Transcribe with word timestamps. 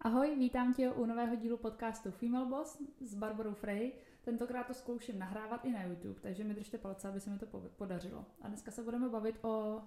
Ahoj, 0.00 0.36
vítám 0.38 0.74
tě 0.74 0.90
u 0.90 1.06
nového 1.06 1.36
dílu 1.36 1.56
podcastu 1.56 2.10
Female 2.10 2.46
Boss 2.46 2.82
s 3.00 3.14
Barbarou 3.14 3.54
Frey. 3.54 3.92
Tentokrát 4.24 4.66
to 4.66 4.74
zkouším 4.74 5.18
nahrávat 5.18 5.64
i 5.64 5.72
na 5.72 5.82
YouTube, 5.82 6.20
takže 6.20 6.44
mi 6.44 6.54
držte 6.54 6.78
palce, 6.78 7.08
aby 7.08 7.20
se 7.20 7.30
mi 7.30 7.38
to 7.38 7.46
podařilo. 7.76 8.26
A 8.42 8.48
dneska 8.48 8.70
se 8.70 8.82
budeme 8.82 9.08
bavit 9.08 9.44
o, 9.44 9.48
o 9.48 9.82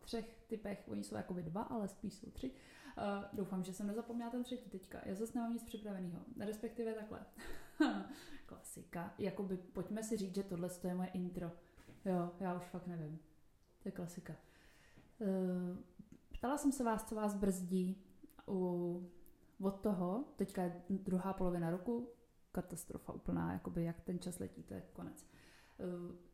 třech 0.00 0.44
typech, 0.46 0.84
oni 0.88 1.04
jsou 1.04 1.16
jakoby 1.16 1.42
dva, 1.42 1.62
ale 1.62 1.88
spíš 1.88 2.14
jsou 2.14 2.30
tři. 2.30 2.50
Uh, 2.50 3.24
doufám, 3.32 3.64
že 3.64 3.72
jsem 3.72 3.86
nezapomněla 3.86 4.30
ten 4.30 4.44
třetí 4.44 4.70
teďka. 4.70 5.00
Já 5.04 5.14
zase 5.14 5.32
nemám 5.34 5.52
nic 5.52 5.62
připraveného, 5.62 6.20
respektive 6.38 6.92
takhle. 6.92 7.20
Klasika. 8.46 9.14
Jakoby, 9.18 9.56
pojďme 9.56 10.02
si 10.02 10.16
říct, 10.16 10.34
že 10.34 10.42
tohle 10.42 10.68
je 10.84 10.94
moje 10.94 11.08
intro. 11.08 11.50
Jo, 12.04 12.30
já 12.40 12.54
už 12.54 12.64
fakt 12.64 12.86
nevím. 12.86 13.18
To 13.82 13.88
je 13.88 13.92
klasika. 13.92 14.34
Uh, 15.18 15.28
ptala 16.32 16.58
jsem 16.58 16.72
se 16.72 16.84
vás, 16.84 17.08
co 17.08 17.14
vás 17.14 17.34
brzdí 17.34 18.02
u 18.48 19.10
od 19.60 19.80
toho, 19.80 20.24
teďka 20.36 20.62
je 20.62 20.82
druhá 20.90 21.32
polovina 21.32 21.70
roku, 21.70 22.08
katastrofa 22.52 23.12
úplná, 23.12 23.52
jakoby 23.52 23.84
jak 23.84 24.00
ten 24.00 24.18
čas 24.18 24.38
letí, 24.38 24.62
to 24.62 24.74
je 24.74 24.82
konec. 24.92 25.26
Eh, 25.80 26.28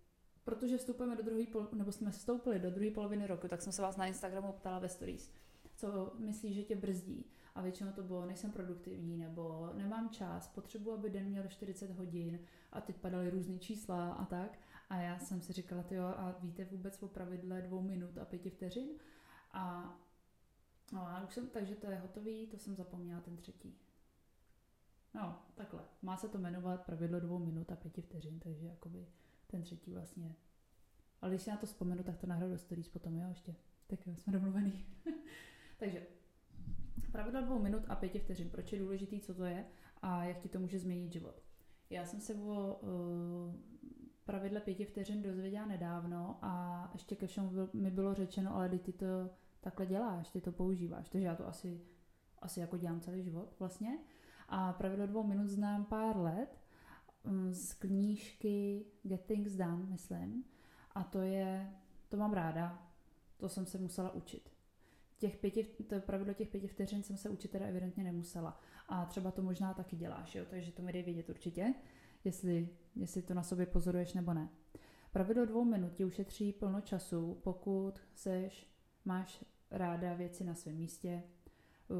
protože 0.44 0.78
vstupujeme 0.78 1.16
do 1.16 1.22
druhé, 1.22 1.44
nebo 1.72 1.92
jsme 1.92 2.10
vstoupili 2.10 2.58
do 2.58 2.70
druhé 2.70 2.90
poloviny 2.90 3.26
roku, 3.26 3.48
tak 3.48 3.62
jsem 3.62 3.72
se 3.72 3.82
vás 3.82 3.96
na 3.96 4.06
Instagramu 4.06 4.52
ptala 4.52 4.78
ve 4.78 4.88
stories, 4.88 5.32
co 5.76 6.12
myslíš, 6.18 6.54
že 6.54 6.62
tě 6.62 6.76
brzdí. 6.76 7.26
A 7.54 7.62
většinou 7.62 7.92
to 7.92 8.02
bylo, 8.02 8.26
nejsem 8.26 8.50
produktivní, 8.50 9.16
nebo 9.16 9.70
nemám 9.74 10.10
čas, 10.10 10.48
potřebuji, 10.48 10.92
aby 10.92 11.10
den 11.10 11.24
měl 11.24 11.46
40 11.48 11.90
hodin 11.90 12.40
a 12.72 12.80
teď 12.80 12.96
padaly 12.96 13.30
různé 13.30 13.58
čísla 13.58 14.12
a 14.12 14.24
tak. 14.24 14.58
A 14.90 14.96
já 14.96 15.18
jsem 15.18 15.40
si 15.40 15.52
říkala, 15.52 15.84
jo, 15.90 16.04
a 16.04 16.36
víte 16.40 16.64
vůbec 16.64 17.02
o 17.02 17.08
pravidle 17.08 17.62
dvou 17.62 17.82
minut 17.82 18.18
a 18.18 18.24
pěti 18.24 18.50
vteřin? 18.50 18.88
A 19.52 19.94
a 20.92 21.24
už 21.24 21.34
jsem, 21.34 21.48
takže 21.48 21.74
to 21.74 21.90
je 21.90 21.98
hotový, 21.98 22.46
to 22.46 22.58
jsem 22.58 22.74
zapomněla 22.74 23.20
ten 23.20 23.36
třetí. 23.36 23.78
No, 25.14 25.38
takhle. 25.54 25.80
Má 26.02 26.16
se 26.16 26.28
to 26.28 26.38
jmenovat 26.38 26.86
pravidlo 26.86 27.20
dvou 27.20 27.38
minut 27.38 27.72
a 27.72 27.76
pěti 27.76 28.02
vteřin, 28.02 28.40
takže 28.40 28.66
jakoby 28.66 29.06
ten 29.46 29.62
třetí 29.62 29.92
vlastně. 29.92 30.36
Ale 31.20 31.30
když 31.30 31.42
si 31.42 31.50
na 31.50 31.56
to 31.56 31.66
vzpomenu, 31.66 32.02
tak 32.02 32.18
to 32.18 32.26
nahraju 32.26 32.52
do 32.52 32.58
stories 32.58 32.88
potom, 32.88 33.16
jo, 33.16 33.28
ještě. 33.28 33.54
Tak 33.86 34.06
jo, 34.06 34.16
jsme 34.16 34.32
domluvený. 34.32 34.86
takže 35.78 36.06
pravidlo 37.12 37.40
dvou 37.40 37.58
minut 37.58 37.82
a 37.88 37.96
pěti 37.96 38.18
vteřin. 38.18 38.50
Proč 38.50 38.72
je 38.72 38.78
důležitý, 38.78 39.20
co 39.20 39.34
to 39.34 39.44
je 39.44 39.66
a 40.02 40.24
jak 40.24 40.38
ti 40.38 40.48
to 40.48 40.60
může 40.60 40.78
změnit 40.78 41.12
život. 41.12 41.42
Já 41.90 42.06
jsem 42.06 42.20
se 42.20 42.34
o 42.34 42.74
uh, 42.74 43.54
pravidle 44.24 44.60
pěti 44.60 44.84
vteřin 44.84 45.22
dozvěděla 45.22 45.66
nedávno 45.66 46.38
a 46.42 46.90
ještě 46.92 47.16
ke 47.16 47.26
všemu 47.26 47.50
mi 47.72 47.90
bylo 47.90 48.14
řečeno, 48.14 48.56
ale 48.56 48.68
ty 48.68 48.92
to 48.92 49.06
takhle 49.64 49.86
děláš, 49.86 50.30
ty 50.30 50.40
to 50.40 50.52
používáš. 50.52 51.08
Takže 51.08 51.26
já 51.26 51.34
to 51.34 51.48
asi, 51.48 51.80
asi 52.38 52.60
jako 52.60 52.76
dělám 52.76 53.00
celý 53.00 53.22
život 53.22 53.54
vlastně. 53.58 53.98
A 54.48 54.72
pravidlo 54.72 55.06
dvou 55.06 55.22
minut 55.22 55.48
znám 55.48 55.84
pár 55.84 56.16
let 56.16 56.60
mm, 57.24 57.52
z 57.52 57.74
knížky 57.74 58.86
Get 59.02 59.24
Things 59.26 59.52
Done, 59.52 59.86
myslím. 59.86 60.44
A 60.92 61.04
to 61.04 61.20
je, 61.20 61.72
to 62.08 62.16
mám 62.16 62.32
ráda, 62.32 62.88
to 63.36 63.48
jsem 63.48 63.66
se 63.66 63.78
musela 63.78 64.14
učit. 64.14 64.50
Těch 65.18 65.36
pěti, 65.36 65.64
to 65.64 66.00
pravidlo 66.00 66.34
těch 66.34 66.48
pěti 66.48 66.68
vteřin 66.68 67.02
jsem 67.02 67.16
se 67.16 67.28
učit 67.28 67.50
teda 67.50 67.66
evidentně 67.66 68.04
nemusela. 68.04 68.60
A 68.88 69.04
třeba 69.04 69.30
to 69.30 69.42
možná 69.42 69.74
taky 69.74 69.96
děláš, 69.96 70.34
jo? 70.34 70.44
takže 70.50 70.72
to 70.72 70.82
mi 70.82 70.92
dej 70.92 71.02
vědět 71.02 71.28
určitě, 71.28 71.74
jestli, 72.24 72.68
jestli 72.96 73.22
to 73.22 73.34
na 73.34 73.42
sobě 73.42 73.66
pozoruješ 73.66 74.14
nebo 74.14 74.34
ne. 74.34 74.48
Pravidlo 75.12 75.44
dvou 75.44 75.64
minut 75.64 75.92
ti 75.92 76.04
ušetří 76.04 76.52
plno 76.52 76.80
času, 76.80 77.40
pokud 77.42 78.00
seš, 78.14 78.74
máš 79.04 79.44
ráda 79.70 80.14
věci 80.14 80.44
na 80.44 80.54
svém 80.54 80.76
místě, 80.76 81.22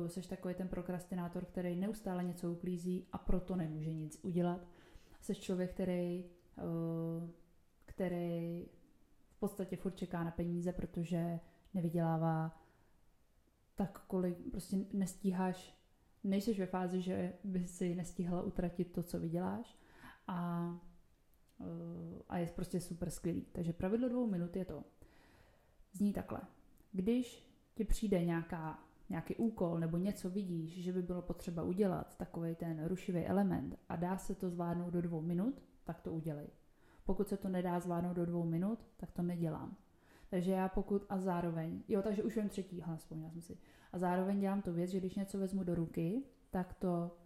jsi 0.07 0.29
takový 0.29 0.55
ten 0.55 0.69
prokrastinátor, 0.69 1.45
který 1.45 1.77
neustále 1.77 2.25
něco 2.25 2.53
uklízí 2.53 3.07
a 3.13 3.19
proto 3.19 3.57
nemůže 3.57 3.95
nic 3.95 4.25
udělat. 4.25 4.67
Jsi 5.21 5.35
člověk, 5.35 5.71
který, 5.71 6.25
který 7.85 8.67
v 9.29 9.39
podstatě 9.39 9.77
furt 9.77 9.97
čeká 9.97 10.25
na 10.25 10.31
peníze, 10.31 10.73
protože 10.73 11.41
nevydělává 11.75 12.61
tak, 13.75 14.05
kolik 14.07 14.51
prostě 14.51 14.77
nestíháš, 14.93 15.79
nejseš 16.25 16.61
ve 16.61 16.67
fázi, 16.67 17.03
že 17.03 17.33
by 17.45 17.67
si 17.67 17.95
nestihla 17.95 18.43
utratit 18.43 18.93
to, 18.93 19.03
co 19.03 19.21
vyděláš 19.21 19.79
a, 20.27 20.71
a 22.29 22.39
je 22.39 22.47
prostě 22.47 22.81
super 22.81 23.11
skvělý. 23.11 23.47
Takže 23.53 23.73
pravidlo 23.73 24.09
dvou 24.09 24.27
minut 24.27 24.57
je 24.57 24.65
to. 24.65 24.85
Zní 25.93 26.13
takhle. 26.13 26.41
Když 26.95 27.47
ti 27.75 27.85
přijde 27.85 28.25
nějaká, 28.25 28.79
nějaký 29.11 29.37
úkol 29.37 29.79
nebo 29.79 29.97
něco 29.97 30.31
vidíš, 30.31 30.83
že 30.83 30.93
by 30.93 31.03
bylo 31.03 31.23
potřeba 31.23 31.63
udělat, 31.63 32.17
takový 32.17 32.55
ten 32.55 32.85
rušivý 32.85 33.27
element 33.27 33.79
a 33.89 33.97
dá 33.97 34.19
se 34.19 34.35
to 34.35 34.51
zvládnout 34.51 34.91
do 34.91 35.03
dvou 35.03 35.21
minut, 35.21 35.63
tak 35.85 36.01
to 36.01 36.13
udělej. 36.13 36.47
Pokud 37.05 37.29
se 37.29 37.37
to 37.37 37.49
nedá 37.49 37.81
zvládnout 37.81 38.17
do 38.17 38.27
dvou 38.27 38.45
minut, 38.45 38.87
tak 38.97 39.13
to 39.13 39.23
nedělám. 39.23 39.77
Takže 40.31 40.51
já 40.53 40.69
pokud 40.69 41.07
a 41.09 41.19
zároveň, 41.19 41.83
jo, 41.89 42.03
takže 42.03 42.23
už 42.23 42.37
vím 42.37 42.49
třetí, 42.49 42.81
hle, 42.81 42.97
vzpomněla 42.97 43.33
jsem 43.33 43.43
si. 43.43 43.59
A 43.93 43.99
zároveň 43.99 44.41
dělám 44.41 44.63
tu 44.63 44.73
věc, 44.73 44.91
že 44.91 45.01
když 45.01 45.15
něco 45.15 45.39
vezmu 45.39 45.65
do 45.65 45.75
ruky, 45.75 46.23
tak 46.51 46.75
to 46.75 47.17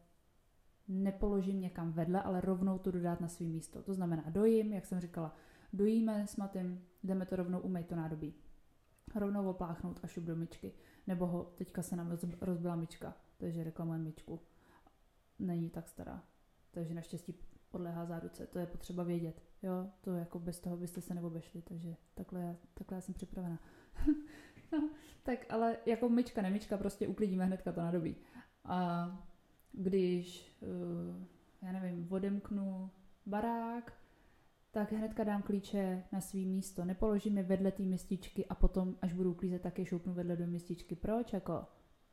nepoložím 0.88 1.60
někam 1.60 1.92
vedle, 1.92 2.22
ale 2.22 2.40
rovnou 2.40 2.78
to 2.78 2.90
dodat 2.90 3.20
na 3.20 3.28
svý 3.28 3.48
místo. 3.48 3.82
To 3.82 3.94
znamená 3.94 4.24
dojím, 4.28 4.72
jak 4.72 4.86
jsem 4.86 5.00
říkala, 5.00 5.34
dojíme 5.72 6.26
s 6.26 6.36
matým, 6.36 6.84
jdeme 7.02 7.26
to 7.26 7.36
rovnou 7.36 7.60
umýt 7.60 7.86
to 7.86 7.96
nádobí 7.96 8.34
rovnou 9.14 9.50
opláchnout 9.50 10.00
a 10.02 10.06
šup 10.06 10.24
do 10.24 10.36
myčky. 10.36 10.72
Nebo 11.06 11.26
ho, 11.26 11.52
teďka 11.54 11.82
se 11.82 11.96
nám 11.96 12.18
rozbila 12.40 12.76
myčka, 12.76 13.14
takže 13.38 13.64
reklamujeme 13.64 14.04
myčku. 14.04 14.40
Není 15.38 15.70
tak 15.70 15.88
stará. 15.88 16.22
Takže 16.70 16.94
naštěstí 16.94 17.34
podléhá 17.70 18.06
záruce. 18.06 18.46
To 18.46 18.58
je 18.58 18.66
potřeba 18.66 19.02
vědět. 19.02 19.42
Jo, 19.62 19.86
to 20.00 20.14
jako 20.14 20.38
bez 20.38 20.60
toho 20.60 20.76
byste 20.76 21.00
se 21.00 21.14
neobešli, 21.14 21.62
takže 21.62 21.96
takhle, 22.14 22.40
já, 22.40 22.56
takhle 22.74 22.96
já 22.96 23.00
jsem 23.00 23.14
připravena. 23.14 23.58
no, 24.72 24.90
tak 25.22 25.52
ale 25.52 25.76
jako 25.86 26.08
myčka, 26.08 26.42
nemyčka, 26.42 26.76
prostě 26.76 27.08
uklidíme 27.08 27.44
hnedka 27.44 27.72
to 27.72 27.80
nadobí. 27.80 28.16
A 28.64 29.08
když, 29.72 30.56
uh, 30.60 31.26
já 31.62 31.72
nevím, 31.72 32.12
odemknu 32.12 32.90
barák, 33.26 33.92
tak 34.70 34.92
hnedka 34.92 35.24
dám 35.24 35.42
klíče 35.42 36.04
na 36.12 36.20
svý 36.20 36.46
místo. 36.46 36.84
Nepoložím 36.84 37.38
je 37.38 37.42
vedle 37.42 37.72
té 37.72 37.82
mističky 37.82 38.46
a 38.46 38.54
potom, 38.54 38.94
až 39.02 39.12
budu 39.12 39.30
uklízet, 39.30 39.62
tak 39.62 39.78
je 39.78 39.84
šoupnu 39.84 40.14
vedle 40.14 40.36
do 40.36 40.46
mističky. 40.46 40.96
Proč? 40.96 41.32
Jako, 41.32 41.64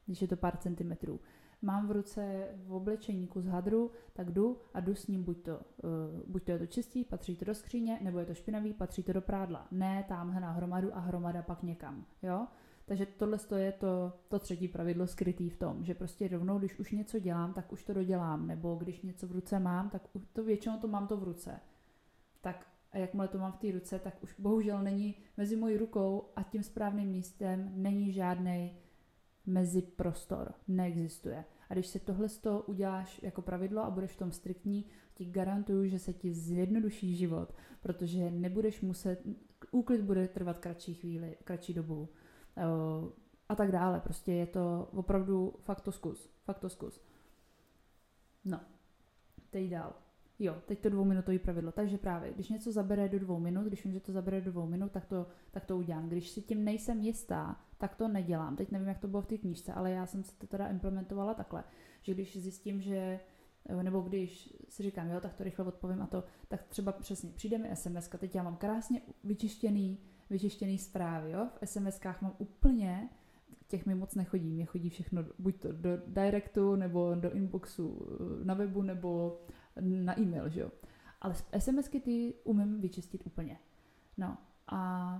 když 0.06 0.22
je 0.22 0.28
to 0.28 0.38
pár 0.38 0.58
centimetrů. 0.58 1.20
Mám 1.62 1.88
v 1.88 1.92
ruce 1.92 2.48
v 2.66 2.74
oblečení 2.74 3.28
kus 3.28 3.46
hadru, 3.46 3.92
tak 4.14 4.32
jdu 4.32 4.58
a 4.74 4.80
jdu 4.80 4.96
s 4.96 5.08
ním, 5.08 5.24
buď 5.24 5.44
to, 5.44 5.60
uh, 5.84 6.32
buď 6.32 6.44
to 6.44 6.52
je 6.52 6.60
to 6.60 6.66
čistý, 6.66 7.06
patří 7.06 7.36
to 7.36 7.46
do 7.46 7.56
skříně, 7.56 8.00
nebo 8.02 8.20
je 8.20 8.26
to 8.26 8.34
špinavý, 8.34 8.74
patří 8.74 9.04
to 9.04 9.14
do 9.14 9.22
prádla. 9.22 9.68
Ne 9.72 10.06
tamhle 10.08 10.42
na 10.42 10.52
hromadu 10.52 10.96
a 10.96 11.00
hromada 11.00 11.42
pak 11.42 11.64
někam. 11.64 12.06
Jo? 12.24 12.48
Takže 12.86 13.06
tohle 13.06 13.38
je 13.56 13.72
to, 13.72 14.14
to 14.28 14.40
třetí 14.40 14.68
pravidlo 14.68 15.08
skrytý 15.08 15.50
v 15.50 15.58
tom, 15.58 15.84
že 15.84 15.96
prostě 15.96 16.28
rovnou, 16.28 16.60
když 16.60 16.80
už 16.80 16.92
něco 16.92 17.20
dělám, 17.20 17.54
tak 17.54 17.72
už 17.72 17.84
to 17.84 17.94
dodělám, 17.94 18.48
nebo 18.48 18.76
když 18.76 19.02
něco 19.02 19.28
v 19.28 19.32
ruce 19.32 19.60
mám, 19.60 19.90
tak 19.90 20.02
to 20.34 20.44
většinou 20.44 20.78
to 20.78 20.88
mám 20.88 21.08
to 21.08 21.18
v 21.18 21.24
ruce 21.24 21.60
tak 22.46 22.68
a 22.92 22.98
jakmile 22.98 23.28
to 23.28 23.38
mám 23.38 23.52
v 23.52 23.58
té 23.58 23.72
ruce, 23.72 24.00
tak 24.00 24.24
už 24.24 24.36
bohužel 24.40 24.84
není 24.84 25.16
mezi 25.38 25.56
mojí 25.56 25.78
rukou 25.78 26.30
a 26.36 26.44
tím 26.44 26.64
správným 26.64 27.10
místem 27.10 27.72
není 27.76 28.12
žádný 28.14 28.78
mezi 29.46 29.82
prostor. 29.82 30.54
Neexistuje. 30.68 31.46
A 31.70 31.74
když 31.74 31.88
se 31.88 32.00
tohle 32.00 32.30
z 32.30 32.38
toho 32.38 32.62
uděláš 32.62 33.24
jako 33.24 33.42
pravidlo 33.42 33.82
a 33.84 33.90
budeš 33.90 34.12
v 34.12 34.18
tom 34.18 34.32
striktní, 34.32 34.86
ti 35.14 35.26
garantuju, 35.26 35.88
že 35.88 36.00
se 36.00 36.14
ti 36.14 36.34
zjednoduší 36.34 37.16
život, 37.16 37.56
protože 37.82 38.32
nebudeš 38.32 38.82
muset, 38.82 39.24
úklid 39.72 40.02
bude 40.02 40.28
trvat 40.28 40.60
kratší 40.60 40.94
chvíli, 40.94 41.38
kratší 41.44 41.74
dobu 41.74 42.10
a 43.50 43.56
tak 43.56 43.72
dále. 43.72 44.00
Prostě 44.00 44.34
je 44.34 44.46
to 44.46 44.90
opravdu 44.92 45.56
fakt 45.60 45.82
to 45.82 45.92
zkus. 45.92 46.30
Fakt 46.44 46.60
to 46.60 46.70
zkus. 46.70 47.02
No, 48.46 48.60
teď 49.50 49.70
dál. 49.70 50.05
Jo, 50.40 50.56
teď 50.66 50.80
to 50.80 50.90
dvouminutový 50.90 51.40
pravidlo. 51.40 51.72
Takže 51.72 51.98
právě, 51.98 52.34
když 52.34 52.50
něco 52.50 52.72
zabere 52.72 53.10
do 53.10 53.20
dvou 53.20 53.40
minut, 53.40 53.68
když 53.68 53.84
vím, 53.84 53.94
že 53.94 54.00
to 54.00 54.12
zabere 54.12 54.42
do 54.42 54.52
dvou 54.52 54.68
minut, 54.68 54.92
tak 54.92 55.06
to, 55.06 55.28
tak 55.52 55.66
to 55.66 55.78
udělám. 55.78 56.10
Když 56.10 56.30
si 56.30 56.42
tím 56.42 56.64
nejsem 56.64 57.02
jistá, 57.02 57.62
tak 57.78 57.96
to 57.96 58.08
nedělám. 58.08 58.56
Teď 58.56 58.72
nevím, 58.72 58.88
jak 58.88 59.00
to 59.00 59.08
bylo 59.08 59.22
v 59.22 59.26
té 59.26 59.38
knížce, 59.38 59.74
ale 59.74 59.92
já 59.92 60.06
jsem 60.06 60.24
se 60.24 60.36
to 60.38 60.48
teda 60.48 60.68
implementovala 60.68 61.34
takhle, 61.34 61.64
že 62.02 62.14
když 62.14 62.38
zjistím, 62.38 62.82
že 62.82 63.20
nebo 63.82 64.02
když 64.02 64.54
si 64.70 64.84
říkám, 64.84 65.10
jo, 65.10 65.20
tak 65.20 65.34
to 65.34 65.44
rychle 65.44 65.66
odpovím 65.66 66.02
a 66.02 66.08
to, 66.08 66.24
tak 66.48 66.64
třeba 66.64 66.92
přesně 66.92 67.32
přijde 67.32 67.58
mi 67.58 67.76
SMS, 67.76 68.08
teď 68.08 68.36
já 68.36 68.44
mám 68.44 68.56
krásně 68.56 69.02
vyčištěný, 69.24 69.98
vyčištěný 70.30 70.78
zprávy, 70.78 71.32
jo, 71.32 71.48
v 71.62 71.70
SMSkách 71.70 72.22
mám 72.22 72.36
úplně, 72.38 73.10
těch 73.68 73.86
mi 73.86 73.96
moc 73.96 74.16
nechodí, 74.16 74.52
mě 74.52 74.66
chodí 74.66 74.90
všechno 74.90 75.26
buď 75.40 75.56
to 75.56 75.72
do 75.72 75.90
directu, 76.08 76.76
nebo 76.76 77.16
do 77.16 77.34
inboxu 77.34 78.08
na 78.44 78.54
webu, 78.54 78.82
nebo 78.82 79.40
na 79.82 80.20
e-mail, 80.20 80.50
že 80.50 80.60
jo. 80.60 80.72
Ale 81.22 81.36
SMSky 81.60 82.00
ty 82.00 82.34
umím 82.44 82.82
vyčistit 82.82 83.22
úplně. 83.26 83.60
No 84.18 84.38
a 84.68 85.20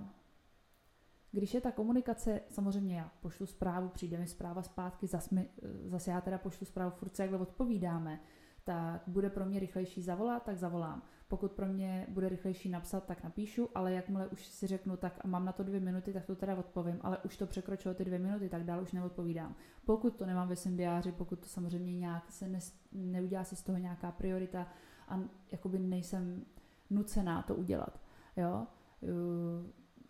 Když 1.32 1.54
je 1.54 1.60
ta 1.60 1.72
komunikace, 1.72 2.40
samozřejmě 2.50 2.96
já 2.96 3.10
pošlu 3.20 3.46
zprávu, 3.46 3.88
přijde 3.88 4.18
mi 4.18 4.26
zpráva 4.26 4.62
zpátky, 4.62 5.06
zase, 5.06 5.34
mi, 5.34 5.48
zase 5.84 6.10
já 6.10 6.20
teda 6.20 6.38
pošlu 6.38 6.66
zprávu, 6.66 6.90
furt 6.90 7.16
se 7.16 7.22
jakhle 7.22 7.38
odpovídáme, 7.38 8.20
tak 8.66 9.02
bude 9.06 9.30
pro 9.30 9.44
mě 9.44 9.60
rychlejší 9.60 10.02
zavolat, 10.02 10.42
tak 10.42 10.58
zavolám. 10.58 11.02
Pokud 11.28 11.52
pro 11.52 11.66
mě 11.66 12.06
bude 12.08 12.28
rychlejší 12.28 12.68
napsat, 12.68 13.04
tak 13.04 13.24
napíšu, 13.24 13.68
ale 13.74 13.92
jakmile 13.92 14.26
už 14.26 14.46
si 14.46 14.66
řeknu, 14.66 14.96
tak 14.96 15.24
mám 15.24 15.44
na 15.44 15.52
to 15.52 15.62
dvě 15.62 15.80
minuty, 15.80 16.12
tak 16.12 16.26
to 16.26 16.36
teda 16.36 16.56
odpovím, 16.56 16.98
ale 17.02 17.18
už 17.18 17.36
to 17.36 17.46
překročilo 17.46 17.94
ty 17.94 18.04
dvě 18.04 18.18
minuty, 18.18 18.48
tak 18.48 18.64
dál 18.64 18.82
už 18.82 18.92
neodpovídám. 18.92 19.54
Pokud 19.84 20.16
to 20.16 20.26
nemám 20.26 20.48
ve 20.48 20.56
svém 20.56 20.76
diáři, 20.76 21.12
pokud 21.12 21.38
to 21.38 21.46
samozřejmě 21.46 21.98
nějak 21.98 22.32
se 22.32 22.48
ne, 22.48 22.58
neudělá 22.92 23.44
si 23.44 23.56
z 23.56 23.62
toho 23.62 23.78
nějaká 23.78 24.12
priorita 24.12 24.66
a 25.08 25.20
jakoby 25.52 25.78
nejsem 25.78 26.44
nucená 26.90 27.42
to 27.42 27.54
udělat, 27.54 28.00
jo, 28.36 28.66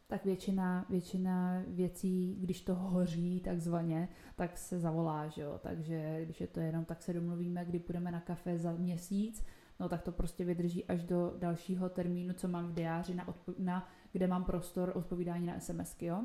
tak 0.06 0.24
většina, 0.24 0.86
většina 0.88 1.62
věcí, 1.66 2.36
když 2.40 2.60
to 2.60 2.74
hoří 2.74 3.40
takzvaně, 3.40 4.08
tak 4.36 4.58
se 4.58 4.78
zavolá, 4.78 5.28
že 5.28 5.42
jo? 5.42 5.60
takže 5.62 6.20
když 6.24 6.40
je 6.40 6.46
to 6.46 6.60
jenom, 6.60 6.84
tak 6.84 7.02
se 7.02 7.12
domluvíme, 7.12 7.64
kdy 7.64 7.78
půjdeme 7.78 8.12
na 8.12 8.20
kafe 8.20 8.58
za 8.58 8.72
měsíc, 8.72 9.44
no 9.80 9.88
tak 9.88 10.02
to 10.02 10.12
prostě 10.12 10.44
vydrží 10.44 10.84
až 10.84 11.04
do 11.04 11.34
dalšího 11.38 11.88
termínu, 11.88 12.34
co 12.34 12.48
mám 12.48 12.68
v 12.68 12.74
diáři, 12.74 13.14
na, 13.14 13.26
odpo- 13.26 13.54
na 13.58 13.88
kde 14.12 14.26
mám 14.26 14.44
prostor 14.44 14.92
odpovídání 14.94 15.46
na 15.46 15.60
SMSky, 15.60 16.06
jo. 16.06 16.24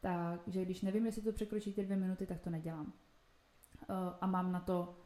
Takže 0.00 0.64
když 0.64 0.82
nevím, 0.82 1.06
jestli 1.06 1.22
to 1.22 1.32
překročí 1.32 1.72
ty 1.72 1.84
dvě 1.84 1.96
minuty, 1.96 2.26
tak 2.26 2.40
to 2.40 2.50
nedělám. 2.50 2.86
Uh, 2.86 3.96
a 4.20 4.26
mám 4.26 4.52
na 4.52 4.60
to 4.60 4.96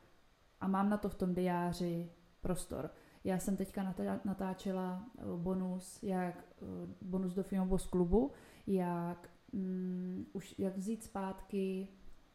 a 0.61 0.69
mám 0.69 0.91
na 0.91 0.97
to 0.97 1.09
v 1.09 1.15
tom 1.15 1.35
diáři 1.35 2.11
prostor. 2.41 2.91
Já 3.27 3.39
jsem 3.39 3.57
teďka 3.57 3.95
natáčela 4.25 5.07
eh, 5.19 5.23
bonus, 5.37 6.03
jak 6.03 6.45
eh, 6.63 6.65
bonus 7.03 7.35
do 7.35 7.43
Filmobos 7.43 7.87
klubu, 7.87 8.33
jak 8.67 9.31
mm, 9.53 10.27
už 10.33 10.55
jak 10.59 10.77
vzít 10.77 11.05
zpátky, 11.05 11.89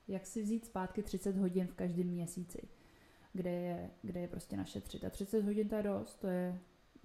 jak 0.08 0.26
si 0.26 0.44
vzít 0.44 0.66
zpátky 0.66 1.04
30 1.04 1.38
hodin 1.38 1.68
v 1.68 1.74
každém 1.74 2.08
měsíci, 2.08 2.70
kde 3.34 3.52
je, 3.52 3.92
kde 4.02 4.20
je 4.20 4.28
prostě 4.28 4.58
našetřit. 4.58 5.04
A 5.04 5.10
30 5.10 5.46
hodin 5.46 5.70
to 5.70 5.76
je 5.76 5.84
dost, 5.84 6.16
to 6.16 6.28
je 6.28 6.60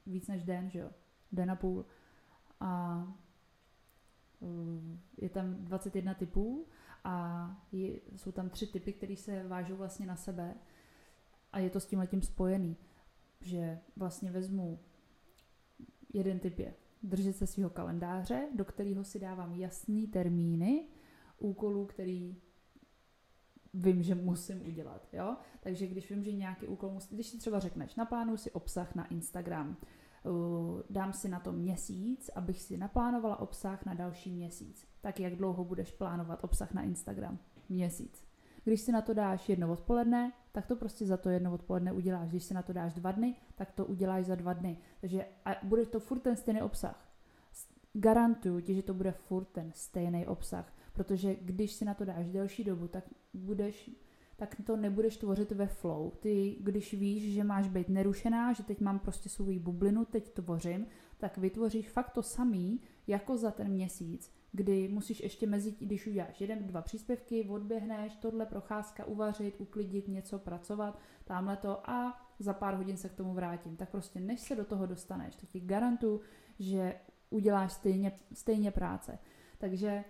víc 0.07 0.29
než 0.29 0.45
den, 0.45 0.71
že 0.71 0.79
jo, 0.79 0.91
den 1.33 1.51
a 1.51 1.57
půl. 1.57 1.85
A 2.61 3.03
eh, 4.43 4.99
je 5.19 5.29
tam 5.29 5.55
21 5.65 6.15
typů 6.15 6.67
a 7.05 7.67
je, 7.73 8.01
jsou 8.17 8.33
tam 8.33 8.51
tři 8.51 8.67
typy, 8.67 8.93
které 8.93 9.17
se 9.17 9.49
vážou 9.49 9.77
vlastně 9.77 10.07
na 10.07 10.17
sebe 10.17 10.55
a 11.53 11.59
je 11.59 11.71
to 11.71 11.81
s 11.81 11.87
tím 11.87 11.99
letím 11.99 12.23
spojený 12.23 12.77
že 13.41 13.79
vlastně 13.97 14.31
vezmu 14.31 14.79
jeden 16.13 16.39
typ 16.39 16.59
je 16.59 16.75
držet 17.03 17.33
se 17.33 17.47
svého 17.47 17.71
kalendáře, 17.71 18.49
do 18.55 18.65
kterého 18.65 19.05
si 19.05 19.19
dávám 19.19 19.55
jasný 19.55 20.07
termíny 20.07 20.89
úkolů, 21.39 21.87
který 21.87 22.37
vím, 23.75 24.03
že 24.03 24.15
musím 24.15 24.67
udělat. 24.67 25.09
Jo? 25.13 25.37
Takže 25.61 25.87
když 25.87 26.11
vím, 26.11 26.25
že 26.25 26.33
nějaký 26.33 26.67
úkol 26.67 26.91
musí, 26.91 27.15
když 27.15 27.27
si 27.27 27.39
třeba 27.39 27.59
řekneš, 27.59 27.95
naplánuji 27.95 28.37
si 28.37 28.51
obsah 28.51 28.95
na 28.95 29.07
Instagram, 29.07 29.77
dám 30.91 31.13
si 31.13 31.29
na 31.29 31.41
to 31.41 31.53
měsíc, 31.53 32.29
abych 32.35 32.63
si 32.63 32.77
naplánovala 32.77 33.41
obsah 33.41 33.85
na 33.85 33.95
další 33.95 34.33
měsíc. 34.33 34.87
Tak 35.01 35.21
jak 35.21 35.37
dlouho 35.37 35.65
budeš 35.65 35.93
plánovat 35.93 36.45
obsah 36.45 36.73
na 36.73 36.83
Instagram? 36.83 37.39
Měsíc. 37.69 38.25
Když 38.65 38.81
si 38.81 38.93
na 38.93 39.03
to 39.03 39.15
dáš 39.15 39.49
jedno 39.49 39.73
odpoledne, 39.73 40.33
tak 40.57 40.67
to 40.67 40.77
prostě 40.77 41.07
za 41.07 41.17
to 41.17 41.29
jedno 41.29 41.53
odpoledne 41.53 41.93
uděláš. 41.93 42.31
Když 42.31 42.45
si 42.45 42.55
na 42.55 42.63
to 42.63 42.73
dáš 42.73 42.95
dva 42.95 43.13
dny, 43.13 43.35
tak 43.55 43.73
to 43.73 43.85
uděláš 43.85 44.25
za 44.25 44.35
dva 44.35 44.53
dny. 44.53 44.79
Takže 45.01 45.27
a 45.45 45.51
bude 45.63 45.87
to 45.87 46.01
furt 46.01 46.19
ten 46.19 46.37
stejný 46.37 46.63
obsah. 46.63 47.09
Garantuju 47.93 48.61
ti, 48.61 48.75
že 48.75 48.83
to 48.83 48.95
bude 48.95 49.13
furt 49.13 49.45
ten 49.45 49.73
stejný 49.75 50.27
obsah, 50.27 50.73
protože 50.93 51.37
když 51.41 51.73
si 51.73 51.85
na 51.85 51.95
to 51.95 52.05
dáš 52.05 52.29
delší 52.29 52.65
dobu, 52.65 52.89
tak 52.89 53.05
budeš 53.35 53.91
tak 54.37 54.57
to 54.67 54.77
nebudeš 54.77 55.17
tvořit 55.17 55.53
ve 55.53 55.67
flow. 55.67 56.11
Ty, 56.21 56.57
když 56.61 56.95
víš, 56.95 57.35
že 57.35 57.45
máš 57.45 57.69
být 57.69 57.89
nerušená, 57.89 58.53
že 58.53 58.63
teď 58.63 58.81
mám 58.81 58.99
prostě 58.99 59.29
svou 59.29 59.59
bublinu, 59.59 60.05
teď 60.05 60.33
tvořím, 60.33 60.87
tak 61.19 61.39
vytvoříš 61.39 61.89
fakt 61.89 62.11
to 62.11 62.23
samý, 62.23 62.81
jako 63.07 63.37
za 63.37 63.51
ten 63.51 63.69
měsíc, 63.69 64.33
kdy 64.53 64.89
musíš 64.89 65.21
ještě 65.21 65.47
mezi, 65.47 65.77
když 65.79 66.07
uděláš 66.07 66.41
jeden, 66.41 66.67
dva 66.67 66.83
příspěvky, 66.83 67.49
odběhneš, 67.49 68.17
tohle 68.17 68.47
procházka, 68.47 69.05
uvařit, 69.05 69.55
uklidit, 69.59 70.09
něco, 70.09 70.39
pracovat, 70.39 70.99
tamhle 71.25 71.57
to 71.57 71.91
a 71.91 72.27
za 72.39 72.53
pár 72.53 72.75
hodin 72.75 72.97
se 72.97 73.09
k 73.09 73.15
tomu 73.15 73.35
vrátím. 73.35 73.77
Tak 73.77 73.91
prostě 73.91 74.21
než 74.21 74.41
se 74.41 74.57
do 74.57 74.65
toho 74.65 74.87
dostaneš, 74.87 75.37
tak 75.37 75.51
ti 75.51 75.61
garantuju, 75.61 76.21
že 76.59 77.01
uděláš 77.31 77.73
stejně, 77.73 78.13
stejně 78.33 78.71
práce. 78.71 79.19
Takže 79.59 80.05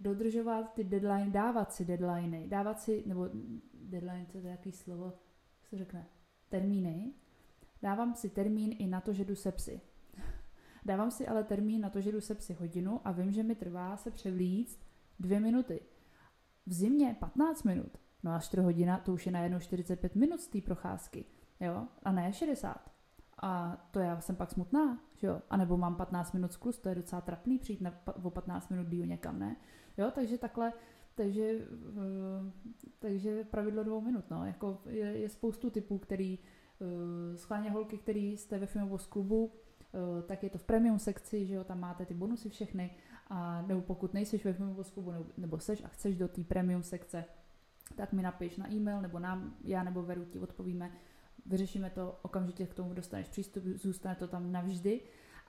dodržovat 0.00 0.74
ty 0.74 0.84
deadline, 0.84 1.30
dávat 1.30 1.72
si 1.72 1.84
deadliny, 1.84 2.48
dávat 2.48 2.80
si, 2.80 3.02
nebo 3.06 3.28
deadline, 3.74 4.26
to 4.26 4.38
je 4.38 4.44
jaký 4.44 4.72
slovo, 4.72 5.04
jak 5.60 5.68
se 5.68 5.78
řekne, 5.78 6.06
termíny. 6.48 7.12
Dávám 7.82 8.14
si 8.14 8.30
termín 8.30 8.76
i 8.78 8.86
na 8.86 9.00
to, 9.00 9.12
že 9.12 9.24
jdu 9.24 9.34
se 9.34 9.52
psy. 9.52 9.80
Dávám 10.84 11.10
si 11.10 11.28
ale 11.28 11.44
termín 11.44 11.80
na 11.80 11.90
to, 11.90 12.00
že 12.00 12.12
jdu 12.12 12.20
se 12.20 12.34
psy 12.34 12.52
hodinu 12.52 13.00
a 13.04 13.12
vím, 13.12 13.32
že 13.32 13.42
mi 13.42 13.54
trvá 13.54 13.96
se 13.96 14.10
převlíct 14.10 14.80
dvě 15.20 15.40
minuty. 15.40 15.80
V 16.66 16.72
zimě 16.72 17.16
15 17.20 17.62
minut. 17.62 17.98
No 18.22 18.32
a 18.32 18.38
4 18.38 18.62
hodina, 18.62 18.98
to 18.98 19.12
už 19.12 19.26
je 19.26 19.32
najednou 19.32 19.58
45 19.58 20.14
minut 20.14 20.40
z 20.40 20.46
té 20.46 20.60
procházky. 20.60 21.24
Jo? 21.60 21.86
A 22.02 22.12
ne 22.12 22.32
60. 22.32 22.90
A 23.42 23.76
to 23.90 23.98
já 23.98 24.20
jsem 24.20 24.36
pak 24.36 24.50
smutná, 24.50 25.00
že 25.16 25.26
jo? 25.26 25.42
A 25.50 25.56
nebo 25.56 25.76
mám 25.76 25.94
15 25.94 26.32
minut 26.32 26.52
sklus, 26.52 26.78
to 26.78 26.88
je 26.88 26.94
docela 26.94 27.20
trapný 27.20 27.58
přijít 27.58 27.80
na, 27.80 27.94
o 28.22 28.30
15 28.30 28.68
minut 28.68 28.88
díl 28.88 29.06
někam, 29.06 29.38
ne? 29.38 29.56
Jo, 29.96 30.10
takže 30.14 30.38
takhle, 30.38 30.72
takže, 31.14 31.66
uh, 31.88 32.50
takže 32.98 33.44
pravidlo 33.44 33.84
dvou 33.84 34.00
minut, 34.00 34.24
no. 34.30 34.46
Jako 34.46 34.80
je, 34.86 35.18
je 35.18 35.28
spoustu 35.28 35.70
typů, 35.70 35.98
který, 35.98 36.38
uh, 36.78 37.36
schválně 37.36 37.70
holky, 37.70 37.98
který 37.98 38.36
jste 38.36 38.58
ve 38.58 38.66
Filmovos 38.66 39.06
klubu, 39.06 39.52
Eh, 39.71 39.71
tak 40.26 40.42
je 40.42 40.50
to 40.50 40.58
v 40.58 40.64
premium 40.64 40.98
sekci, 40.98 41.46
že 41.46 41.54
jo, 41.54 41.64
tam 41.64 41.80
máte 41.80 42.06
ty 42.06 42.14
bonusy 42.14 42.48
všechny, 42.48 42.90
a 43.28 43.62
nebo 43.62 43.80
pokud 43.80 44.14
nejseš 44.14 44.44
ve 44.44 44.52
Filmovou 44.52 44.82
klubu 44.82 45.10
nebo, 45.10 45.26
nebo 45.36 45.58
seš 45.58 45.84
a 45.84 45.88
chceš 45.88 46.16
do 46.16 46.28
té 46.28 46.44
premium 46.44 46.82
sekce, 46.82 47.24
tak 47.96 48.12
mi 48.12 48.22
napiš 48.22 48.56
na 48.56 48.72
e-mail, 48.72 49.00
nebo 49.00 49.18
nám, 49.18 49.56
já 49.64 49.82
nebo 49.82 50.02
Veru 50.02 50.24
ti 50.24 50.38
odpovíme, 50.38 50.92
vyřešíme 51.46 51.90
to, 51.90 52.18
okamžitě 52.22 52.66
k 52.66 52.74
tomu 52.74 52.94
dostaneš 52.94 53.28
přístup, 53.28 53.64
zůstane 53.64 54.14
to 54.14 54.28
tam 54.28 54.52
navždy. 54.52 55.00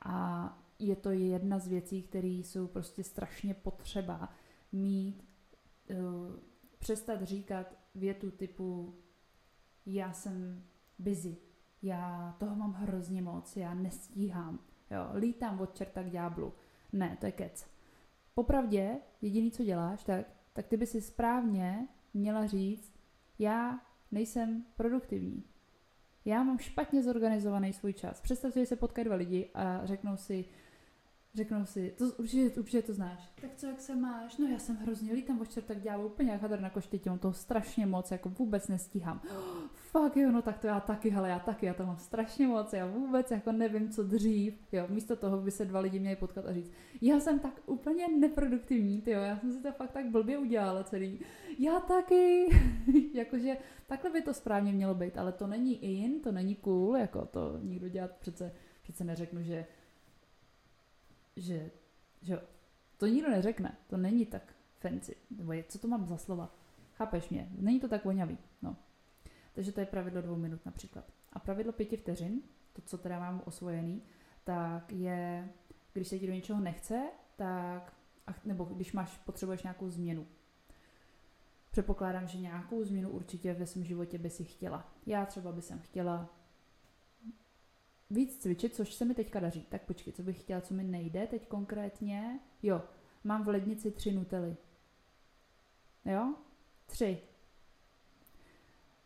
A 0.06 0.58
je 0.80 0.96
to 0.96 1.12
jedna 1.12 1.60
z 1.60 1.68
věcí, 1.68 2.02
které 2.02 2.28
jsou 2.28 2.68
prostě 2.68 3.04
strašně 3.04 3.54
potřeba 3.54 4.30
mít, 4.72 5.24
uh, 5.90 5.98
přestat 6.80 7.24
říkat 7.24 7.76
větu 7.96 8.32
typu 8.32 8.96
já 9.86 10.14
jsem 10.14 10.64
busy, 11.00 11.38
já 11.84 12.36
toho 12.40 12.56
mám 12.56 12.74
hrozně 12.74 13.22
moc, 13.22 13.58
já 13.58 13.74
nestíhám, 13.74 14.60
jo, 14.92 15.10
lítám 15.14 15.62
od 15.62 15.76
čerta 15.76 16.04
k 16.04 16.10
ďáblu. 16.10 16.54
Ne, 16.94 17.18
to 17.20 17.26
je 17.26 17.32
kec. 17.32 17.68
Popravdě, 18.34 18.98
jediný, 19.22 19.52
co 19.52 19.64
děláš, 19.64 20.04
tak, 20.04 20.26
tak 20.54 20.68
ty 20.68 20.78
by 20.78 20.86
si 20.86 21.02
správně 21.02 21.88
měla 22.14 22.46
říct, 22.46 22.94
já 23.40 23.80
nejsem 24.12 24.66
produktivní. 24.76 25.44
Já 26.26 26.44
mám 26.44 26.58
špatně 26.58 27.04
zorganizovaný 27.04 27.74
svůj 27.74 27.94
čas. 27.94 28.22
Představ 28.22 28.54
si, 28.54 28.60
že 28.60 28.66
se 28.66 28.76
potkají 28.76 29.06
dva 29.06 29.16
lidi 29.16 29.52
a 29.54 29.86
řeknou 29.86 30.18
si, 30.18 30.46
Řeknou 31.36 31.66
si, 31.66 31.94
to 31.98 32.06
určitě, 32.18 32.60
určitě 32.60 32.82
to 32.82 32.94
znáš. 32.94 33.30
Tak 33.42 33.56
co, 33.56 33.68
jak 33.68 33.82
se 33.82 33.96
máš? 33.96 34.38
No 34.38 34.48
já 34.48 34.60
jsem 34.60 34.76
hrozně 34.76 35.14
lítám 35.14 35.42
o 35.42 35.62
tak 35.62 35.82
dělám 35.82 36.06
úplně 36.06 36.32
jak 36.32 36.42
hadr 36.42 36.60
na 36.60 36.70
koštětě, 36.70 37.12
on 37.12 37.20
toho 37.20 37.34
strašně 37.34 37.86
moc, 37.86 38.12
jako 38.12 38.30
vůbec 38.30 38.68
nestíhám. 38.68 39.22
Oh, 39.38 39.44
fakt 39.74 40.18
jo, 40.18 40.32
no 40.32 40.42
tak 40.42 40.60
to 40.60 40.68
já 40.68 40.80
taky, 40.80 41.14
ale 41.14 41.30
já 41.30 41.40
taky, 41.40 41.66
já 41.66 41.74
to 41.74 41.86
mám 41.86 41.98
strašně 41.98 42.48
moc, 42.48 42.74
já 42.74 42.86
vůbec 42.86 43.32
jako 43.32 43.52
nevím, 43.52 43.90
co 43.90 44.04
dřív. 44.04 44.54
Jo, 44.72 44.86
místo 44.90 45.16
toho 45.16 45.38
by 45.38 45.52
se 45.52 45.66
dva 45.66 45.80
lidi 45.80 46.00
měli 46.00 46.16
potkat 46.16 46.46
a 46.46 46.54
říct, 46.54 46.72
já 47.02 47.20
jsem 47.20 47.40
tak 47.40 47.62
úplně 47.66 48.08
neproduktivní, 48.08 49.02
tyjo, 49.02 49.22
já 49.22 49.40
jsem 49.40 49.52
si 49.52 49.60
to 49.60 49.72
fakt 49.72 49.92
tak 49.92 50.06
blbě 50.10 50.38
udělala 50.38 50.84
celý. 50.84 51.20
Já 51.60 51.80
taky. 51.80 52.50
Jakože 53.14 53.58
takhle 53.88 54.12
by 54.12 54.22
to 54.22 54.34
správně 54.34 54.74
mělo 54.74 54.96
být, 54.96 55.18
ale 55.18 55.32
to 55.32 55.48
není 55.48 56.04
in, 56.04 56.20
to 56.20 56.32
není 56.32 56.56
cool, 56.56 56.98
jako 56.98 57.26
to 57.26 57.60
nikdo 57.62 57.90
dělat 57.90 58.12
přece, 58.12 58.52
přece 58.84 59.04
neřeknu, 59.04 59.44
že 59.44 59.66
že, 61.36 61.72
že 62.22 62.42
to 62.98 63.08
nikdo 63.08 63.30
neřekne, 63.30 63.78
to 63.88 63.98
není 63.98 64.26
tak 64.26 64.56
fancy, 64.80 65.16
nebo 65.32 65.54
je, 65.54 65.64
co 65.64 65.80
to 65.80 65.88
mám 65.88 66.06
za 66.06 66.18
slova, 66.18 66.56
chápeš 66.94 67.30
mě, 67.30 67.50
není 67.58 67.80
to 67.80 67.88
tak 67.88 68.06
voňavý, 68.06 68.38
no. 68.62 68.76
Takže 69.54 69.72
to 69.72 69.80
je 69.80 69.86
pravidlo 69.86 70.22
dvou 70.22 70.36
minut 70.36 70.66
například. 70.66 71.06
A 71.34 71.40
pravidlo 71.40 71.74
pěti 71.74 71.98
vteřin, 71.98 72.42
to, 72.74 72.82
co 72.82 72.98
teda 72.98 73.20
mám 73.20 73.42
osvojený, 73.46 74.02
tak 74.44 74.92
je, 74.92 75.50
když 75.94 76.08
se 76.08 76.20
ti 76.20 76.28
do 76.28 76.34
něčeho 76.34 76.60
nechce, 76.60 77.10
tak, 77.36 77.94
nebo 78.46 78.64
když 78.64 78.94
máš, 78.94 79.18
potřebuješ 79.18 79.64
nějakou 79.64 79.90
změnu. 79.90 80.28
Předpokládám, 81.72 82.28
že 82.28 82.38
nějakou 82.38 82.84
změnu 82.84 83.10
určitě 83.10 83.54
ve 83.54 83.66
svém 83.66 83.84
životě 83.84 84.18
by 84.18 84.30
si 84.30 84.44
chtěla. 84.44 84.94
Já 85.06 85.26
třeba 85.26 85.52
by 85.52 85.62
jsem 85.62 85.80
chtěla 85.80 86.30
víc 88.14 88.38
cvičit, 88.38 88.76
což 88.76 88.94
se 88.94 89.06
mi 89.06 89.14
teďka 89.14 89.40
daří. 89.40 89.66
Tak 89.70 89.82
počkej, 89.82 90.14
co 90.14 90.24
bych 90.24 90.42
chtěla, 90.42 90.62
co 90.62 90.74
mi 90.74 90.84
nejde 90.84 91.28
teď 91.28 91.48
konkrétně? 91.48 92.40
Jo, 92.64 92.82
mám 93.24 93.44
v 93.44 93.48
lednici 93.48 93.92
tři 93.92 94.12
nutely. 94.12 94.58
Jo? 96.06 96.36
Tři. 96.86 97.20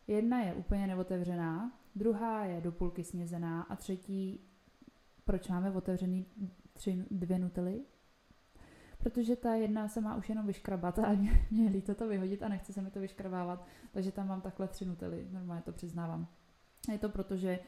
Jedna 0.06 0.40
je 0.40 0.54
úplně 0.54 0.86
neotevřená, 0.86 1.78
druhá 1.94 2.44
je 2.44 2.60
do 2.60 2.72
půlky 2.72 3.04
snězená 3.04 3.62
a 3.62 3.76
třetí, 3.76 4.40
proč 5.24 5.48
máme 5.48 5.70
otevřený 5.70 6.26
tři, 6.72 7.04
dvě 7.10 7.38
nutely? 7.38 7.80
Protože 8.98 9.36
ta 9.36 9.54
jedna 9.54 9.88
se 9.88 10.00
má 10.00 10.16
už 10.16 10.28
jenom 10.28 10.46
vyškrabat 10.46 10.98
a 10.98 11.12
mě, 11.12 11.46
mě 11.50 11.70
líto 11.70 11.94
to 11.94 12.08
vyhodit 12.08 12.42
a 12.42 12.48
nechce 12.48 12.72
se 12.72 12.82
mi 12.82 12.90
to 12.90 13.00
vyškrabávat, 13.00 13.66
takže 13.92 14.12
tam 14.12 14.28
mám 14.28 14.40
takhle 14.40 14.68
tři 14.68 14.84
nutely, 14.84 15.28
normálně 15.30 15.62
to 15.62 15.72
přiznávám. 15.72 16.26
Je 16.92 16.98
to 16.98 17.08
proto, 17.08 17.36
že 17.36 17.58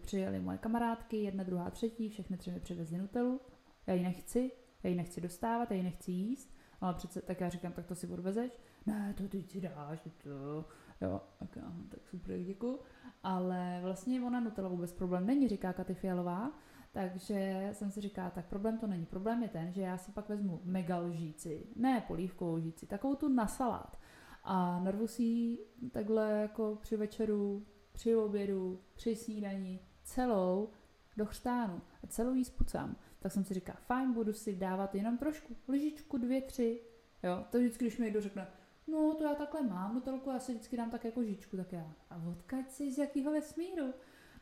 přijeli 0.00 0.40
moje 0.40 0.58
kamarádky, 0.58 1.16
jedna, 1.16 1.44
druhá, 1.44 1.70
třetí, 1.70 2.08
všechny 2.08 2.36
tři 2.36 2.50
mi 2.50 2.60
přivezli 2.60 2.98
nutelu, 2.98 3.40
já 3.86 3.94
ji 3.94 4.02
nechci, 4.02 4.50
já 4.82 4.90
ji 4.90 4.96
nechci 4.96 5.20
dostávat, 5.20 5.70
já 5.70 5.76
ji 5.76 5.82
nechci 5.82 6.12
jíst, 6.12 6.54
ale 6.80 6.94
přece 6.94 7.22
tak 7.22 7.40
já 7.40 7.48
říkám, 7.48 7.72
tak 7.72 7.86
to 7.86 7.94
si 7.94 8.06
odvezeš, 8.06 8.52
ne, 8.86 9.14
to 9.16 9.28
ty 9.28 9.42
si 9.42 9.60
dáš, 9.60 10.08
to, 10.22 10.64
jo, 11.00 11.20
tak, 11.38 11.58
tak 11.88 12.08
super, 12.08 12.42
děkuji. 12.42 12.78
Ale 13.22 13.80
vlastně 13.82 14.22
ona 14.22 14.40
Nutella 14.40 14.68
vůbec 14.68 14.92
problém 14.92 15.26
není, 15.26 15.48
říká 15.48 15.72
Katy 15.72 15.94
Fialová, 15.94 16.52
takže 16.92 17.68
jsem 17.72 17.90
si 17.90 18.00
říkala, 18.00 18.30
tak 18.30 18.46
problém 18.46 18.78
to 18.78 18.86
není. 18.86 19.06
Problém 19.06 19.42
je 19.42 19.48
ten, 19.48 19.72
že 19.72 19.80
já 19.80 19.96
si 19.98 20.12
pak 20.12 20.28
vezmu 20.28 20.60
mega 20.64 20.98
lžíci, 20.98 21.66
ne 21.76 22.04
polívkovou 22.08 22.54
lžíci, 22.54 22.86
takovou 22.86 23.14
tu 23.14 23.28
na 23.28 23.46
salát. 23.46 23.98
A 24.44 24.80
narvu 24.80 25.06
si 25.06 25.58
takhle 25.92 26.30
jako 26.30 26.78
při 26.80 26.96
večeru, 26.96 27.66
při 27.98 28.16
obědu, 28.16 28.80
při 28.94 29.16
snídani, 29.16 29.80
celou 30.04 30.70
do 31.16 31.26
chřtánu 31.26 31.80
a 32.04 32.06
celou 32.06 32.34
jí 32.34 32.44
spucám. 32.44 32.96
Tak 33.18 33.32
jsem 33.32 33.44
si 33.44 33.54
říkala, 33.54 33.78
fajn, 33.86 34.12
budu 34.12 34.32
si 34.32 34.56
dávat 34.56 34.94
jenom 34.94 35.18
trošku, 35.18 35.56
lžičku, 35.68 36.18
dvě, 36.18 36.42
tři. 36.42 36.80
Jo, 37.22 37.44
to 37.50 37.58
vždycky, 37.58 37.84
když 37.84 37.98
mi 37.98 38.04
někdo 38.04 38.20
řekne, 38.20 38.48
no 38.86 39.14
to 39.14 39.24
já 39.24 39.34
takhle 39.34 39.62
mám, 39.62 39.94
no 39.94 40.00
to 40.00 40.30
já 40.32 40.38
si 40.38 40.52
vždycky 40.52 40.76
dám 40.76 40.90
tak 40.90 41.04
jako 41.04 41.24
žičku, 41.24 41.56
tak 41.56 41.72
já, 41.72 41.92
a 42.10 42.22
odkaď 42.30 42.70
jsi 42.70 42.92
z 42.92 42.98
jakého 42.98 43.32
vesmíru? 43.32 43.94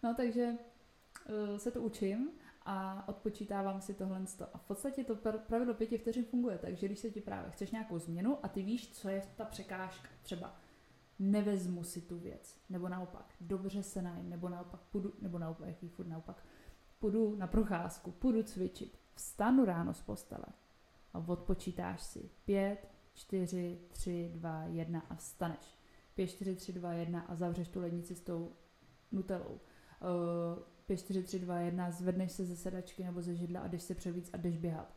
No 0.03 0.15
takže 0.15 0.57
uh, 1.51 1.57
se 1.57 1.71
to 1.71 1.83
učím 1.83 2.31
a 2.63 3.09
odpočítávám 3.09 3.81
si 3.81 3.95
tohle. 3.95 4.25
A 4.53 4.59
v 4.59 4.63
podstatě 4.63 5.05
to 5.05 5.17
pravidlo 5.47 5.75
pěti 5.75 5.99
vteřin 5.99 6.25
funguje, 6.25 6.59
takže 6.59 6.87
když 6.87 6.99
se 6.99 7.11
ti 7.11 7.21
právě 7.21 7.51
chceš 7.51 7.71
nějakou 7.71 7.99
změnu 7.99 8.39
a 8.43 8.49
ty 8.49 8.63
víš, 8.63 8.91
co 8.91 9.09
je 9.09 9.23
ta 9.37 9.45
překážka, 9.45 10.09
třeba 10.23 10.57
nevezmu 11.19 11.85
si 11.85 12.01
tu 12.01 12.19
věc, 12.19 12.57
nebo 12.69 12.89
naopak, 12.89 13.35
dobře 13.41 13.83
se 13.83 14.03
najím, 14.03 14.31
nebo 14.31 14.49
naopak 14.49 14.81
půjdu, 14.81 15.13
nebo 15.21 15.39
naopak, 15.39 15.69
jaký 15.69 15.89
furt 15.89 16.07
naopak, 16.07 16.45
půjdu 16.99 17.37
na 17.37 17.47
procházku, 17.47 18.11
půjdu 18.11 18.43
cvičit, 18.43 18.99
vstanu 19.15 19.65
ráno 19.65 19.95
z 19.95 20.01
postele 20.01 20.47
a 21.15 21.19
odpočítáš 21.19 22.03
si 22.03 22.31
pět, 22.45 22.89
čtyři, 23.15 23.81
tři, 23.89 24.31
dva, 24.35 24.65
jedna 24.65 25.01
a 25.11 25.15
vstaneš. 25.15 25.79
Pět, 26.15 26.27
čtyři, 26.27 26.57
tři, 26.57 26.73
dva, 26.73 26.93
jedna 26.93 27.21
a 27.21 27.35
zavřeš 27.35 27.69
tu 27.69 27.81
lednici 27.81 28.15
s 28.15 28.21
tou 28.21 28.53
nutelou. 29.13 29.61
Uh, 30.01 30.63
5, 30.87 30.97
4, 30.97 31.23
3, 31.23 31.39
2, 31.39 31.61
1, 31.61 31.91
zvedneš 31.91 32.33
se 32.33 32.45
ze 32.45 32.57
sedačky 32.57 33.05
nebo 33.05 33.23
ze 33.23 33.35
židla 33.35 33.61
a 33.61 33.69
jdeš 33.69 33.83
se 33.83 33.95
převíc 33.95 34.31
a 34.33 34.37
jdeš 34.37 34.57
běhat. 34.57 34.95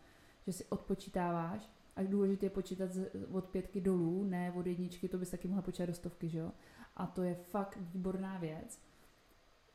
Že 0.48 0.54
si 0.54 0.66
odpočítáváš 0.66 1.70
a 2.00 2.04
důležité 2.04 2.46
je 2.46 2.50
počítat 2.50 2.90
od 3.32 3.46
pětky 3.46 3.82
dolů, 3.82 4.24
ne 4.24 4.54
od 4.56 4.68
jedničky, 4.68 5.10
to 5.10 5.18
bys 5.18 5.30
taky 5.30 5.48
mohla 5.48 5.62
počítat 5.62 5.86
do 5.86 5.94
stovky, 5.94 6.30
že 6.30 6.40
jo? 6.40 6.52
A 6.96 7.08
to 7.08 7.24
je 7.24 7.36
fakt 7.36 7.78
výborná 7.82 8.38
věc. 8.38 8.82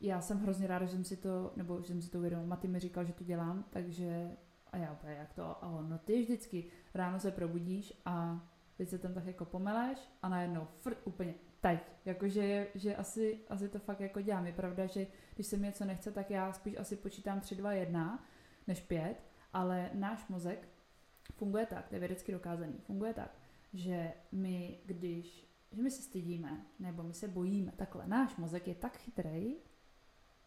Já 0.01 0.21
jsem 0.21 0.39
hrozně 0.39 0.67
ráda, 0.67 0.85
že 0.85 0.91
jsem 0.91 1.03
si 1.03 1.17
to, 1.17 1.53
nebo 1.55 1.81
že 1.81 1.87
jsem 1.87 2.01
si 2.01 2.11
to 2.11 2.17
uvědomila. 2.17 2.47
Maty 2.47 2.67
mi 2.67 2.79
říkal, 2.79 3.05
že 3.05 3.13
to 3.13 3.23
dělám, 3.23 3.65
takže 3.69 4.31
a 4.71 4.77
já 4.77 4.91
úplně, 4.91 5.13
jak 5.13 5.33
to? 5.33 5.43
A 5.43 5.69
on, 5.69 5.89
no 5.89 5.97
ty 5.97 6.21
vždycky 6.21 6.65
ráno 6.93 7.19
se 7.19 7.31
probudíš 7.31 8.01
a 8.05 8.45
teď 8.77 8.89
se 8.89 8.97
tam 8.97 9.13
tak 9.13 9.25
jako 9.25 9.45
pomeleš 9.45 9.99
a 10.21 10.29
najednou 10.29 10.67
frt 10.79 10.97
úplně 11.03 11.33
teď. 11.61 11.79
Jakože 12.05 12.67
že 12.75 12.95
asi, 12.95 13.39
asi 13.49 13.69
to 13.69 13.79
fakt 13.79 13.99
jako 13.99 14.21
dělám. 14.21 14.45
Je 14.45 14.53
pravda, 14.53 14.85
že 14.85 15.07
když 15.35 15.47
se 15.47 15.57
mi 15.57 15.67
něco 15.67 15.85
nechce, 15.85 16.11
tak 16.11 16.31
já 16.31 16.53
spíš 16.53 16.77
asi 16.77 16.95
počítám 16.95 17.39
3, 17.39 17.55
2, 17.55 17.73
1 17.73 18.23
než 18.67 18.79
5, 18.79 19.17
ale 19.53 19.89
náš 19.93 20.27
mozek 20.27 20.67
funguje 21.35 21.65
tak, 21.65 21.87
to 21.87 21.95
je 21.95 21.99
vědecky 21.99 22.31
dokázaný, 22.31 22.73
funguje 22.79 23.13
tak, 23.13 23.37
že 23.73 24.13
my, 24.31 24.79
když 24.85 25.47
že 25.71 25.81
my 25.81 25.91
se 25.91 26.01
stydíme, 26.01 26.65
nebo 26.79 27.03
my 27.03 27.13
se 27.13 27.27
bojíme, 27.27 27.71
takhle, 27.75 28.07
náš 28.07 28.35
mozek 28.35 28.67
je 28.67 28.75
tak 28.75 28.97
chytrý, 28.97 29.55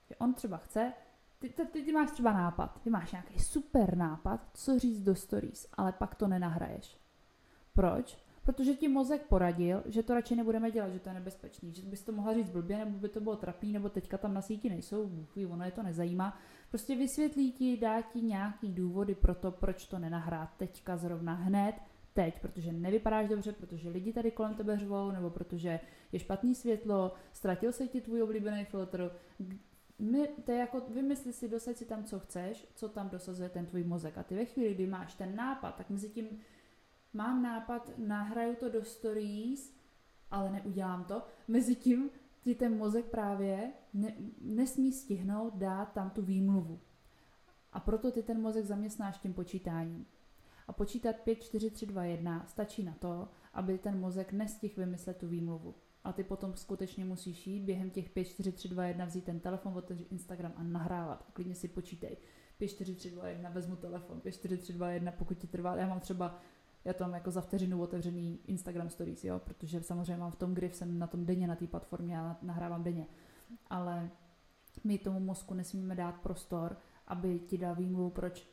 že 0.08 0.16
on 0.16 0.34
třeba 0.34 0.56
chce, 0.56 0.92
ty, 1.38 1.48
ty, 1.48 1.66
ty, 1.66 1.82
ty 1.82 1.92
máš 1.92 2.10
třeba 2.10 2.32
nápad, 2.32 2.82
ty 2.82 2.90
máš 2.90 3.12
nějaký 3.12 3.38
super 3.38 3.96
nápad, 3.96 4.50
co 4.54 4.78
říct 4.78 5.02
do 5.02 5.14
stories, 5.14 5.68
ale 5.72 5.92
pak 5.92 6.14
to 6.14 6.28
nenahraješ. 6.28 6.98
Proč? 7.72 8.28
protože 8.48 8.74
ti 8.74 8.88
mozek 8.88 9.22
poradil, 9.22 9.82
že 9.86 10.02
to 10.02 10.14
radši 10.14 10.36
nebudeme 10.36 10.70
dělat, 10.70 10.92
že 10.92 10.98
to 10.98 11.08
je 11.08 11.14
nebezpečný, 11.14 11.74
že 11.74 11.82
bys 11.82 12.02
to 12.02 12.12
mohla 12.12 12.34
říct 12.34 12.50
blbě, 12.50 12.78
nebo 12.78 12.98
by 12.98 13.08
to 13.08 13.20
bylo 13.20 13.36
trapný, 13.36 13.72
nebo 13.72 13.88
teďka 13.88 14.18
tam 14.18 14.34
na 14.34 14.42
síti 14.42 14.68
nejsou, 14.68 15.06
bůh 15.06 15.36
ono 15.50 15.64
je 15.64 15.70
to 15.70 15.82
nezajímá. 15.82 16.38
Prostě 16.68 16.96
vysvětlí 16.96 17.52
ti, 17.52 17.76
dá 17.76 18.02
ti 18.02 18.20
nějaký 18.20 18.72
důvody 18.72 19.14
pro 19.14 19.34
to, 19.34 19.50
proč 19.50 19.86
to 19.86 19.98
nenahrát 19.98 20.50
teďka 20.56 20.96
zrovna 20.96 21.34
hned, 21.34 21.74
teď, 22.12 22.40
protože 22.40 22.72
nevypadáš 22.72 23.28
dobře, 23.28 23.52
protože 23.52 23.88
lidi 23.88 24.12
tady 24.12 24.30
kolem 24.30 24.54
tebe 24.54 24.78
řvou, 24.78 25.10
nebo 25.10 25.30
protože 25.30 25.80
je 26.12 26.18
špatný 26.18 26.54
světlo, 26.54 27.12
ztratil 27.32 27.72
se 27.72 27.86
ti 27.88 28.00
tvůj 28.00 28.22
oblíbený 28.22 28.64
filtr. 28.64 29.10
My, 29.98 30.28
to 30.44 30.52
je 30.52 30.58
jako, 30.58 30.80
vymysli 30.80 31.32
si, 31.32 31.48
dosaď 31.48 31.76
si 31.76 31.84
tam, 31.84 32.04
co 32.04 32.18
chceš, 32.18 32.66
co 32.74 32.88
tam 32.88 33.08
dosazuje 33.08 33.48
ten 33.48 33.66
tvůj 33.66 33.84
mozek. 33.84 34.18
A 34.18 34.22
ty 34.22 34.34
ve 34.34 34.44
chvíli, 34.44 34.74
kdy 34.74 34.86
máš 34.86 35.14
ten 35.14 35.36
nápad, 35.36 35.76
tak 35.76 35.90
mezi 35.90 36.08
tím 36.08 36.28
mám 37.12 37.42
nápad, 37.42 37.90
nahraju 37.98 38.54
to 38.54 38.68
do 38.68 38.84
stories, 38.84 39.74
ale 40.30 40.50
neudělám 40.50 41.04
to. 41.04 41.22
Mezitím 41.48 42.10
ti 42.48 42.54
ten 42.54 42.76
mozek 42.76 43.04
právě 43.04 43.72
ne, 43.94 44.14
nesmí 44.40 44.92
stihnout 44.92 45.56
dát 45.56 45.92
tam 45.92 46.10
tu 46.10 46.22
výmluvu. 46.22 46.80
A 47.72 47.80
proto 47.80 48.12
ty 48.12 48.22
ten 48.22 48.40
mozek 48.40 48.64
zaměstnáš 48.64 49.18
tím 49.18 49.34
počítáním. 49.34 50.06
A 50.68 50.72
počítat 50.72 51.16
5, 51.16 51.42
4, 51.42 51.70
3, 51.70 51.86
2, 51.86 52.04
1 52.04 52.46
stačí 52.46 52.82
na 52.82 52.94
to, 52.94 53.28
aby 53.52 53.78
ten 53.78 54.00
mozek 54.00 54.32
nestihl 54.32 54.74
vymyslet 54.76 55.16
tu 55.16 55.28
výmluvu. 55.28 55.74
A 56.04 56.12
ty 56.12 56.24
potom 56.24 56.56
skutečně 56.56 57.04
musíš 57.04 57.46
jít 57.46 57.60
během 57.60 57.90
těch 57.90 58.10
5, 58.10 58.24
4, 58.24 58.52
3, 58.52 58.68
2, 58.68 58.84
1 58.84 59.04
vzít 59.04 59.24
ten 59.24 59.40
telefon, 59.40 59.76
otevřít 59.76 60.12
Instagram 60.12 60.52
a 60.56 60.62
nahrávat. 60.62 61.24
A 61.28 61.32
klidně 61.32 61.54
si 61.54 61.68
počítej. 61.68 62.16
5, 62.58 62.68
4, 62.68 62.94
3, 62.94 63.10
2, 63.10 63.28
1, 63.28 63.50
vezmu 63.50 63.76
telefon. 63.76 64.20
5, 64.20 64.32
4, 64.32 64.56
3, 64.56 64.72
2, 64.72 64.90
1, 64.90 65.12
pokud 65.12 65.38
ti 65.38 65.46
trvá. 65.46 65.76
Já 65.76 65.88
mám 65.88 66.00
třeba 66.00 66.40
já 66.84 66.92
tam 66.92 67.14
jako 67.14 67.30
za 67.30 67.40
vteřinu 67.40 67.82
otevřený 67.82 68.40
Instagram 68.46 68.90
stories, 68.90 69.24
jo, 69.24 69.38
protože 69.38 69.82
samozřejmě 69.82 70.16
mám 70.16 70.30
v 70.30 70.36
tom 70.36 70.54
grif, 70.54 70.74
jsem 70.74 70.98
na 70.98 71.06
tom 71.06 71.26
denně 71.26 71.46
na 71.46 71.56
té 71.56 71.66
platformě 71.66 72.20
a 72.20 72.36
nahrávám 72.42 72.82
denně. 72.82 73.06
Ale 73.70 74.10
my 74.84 74.98
tomu 74.98 75.20
mozku 75.20 75.54
nesmíme 75.54 75.94
dát 75.94 76.20
prostor, 76.20 76.76
aby 77.06 77.38
ti 77.38 77.58
dal 77.58 77.74
výmluvu, 77.74 78.10
proč, 78.10 78.48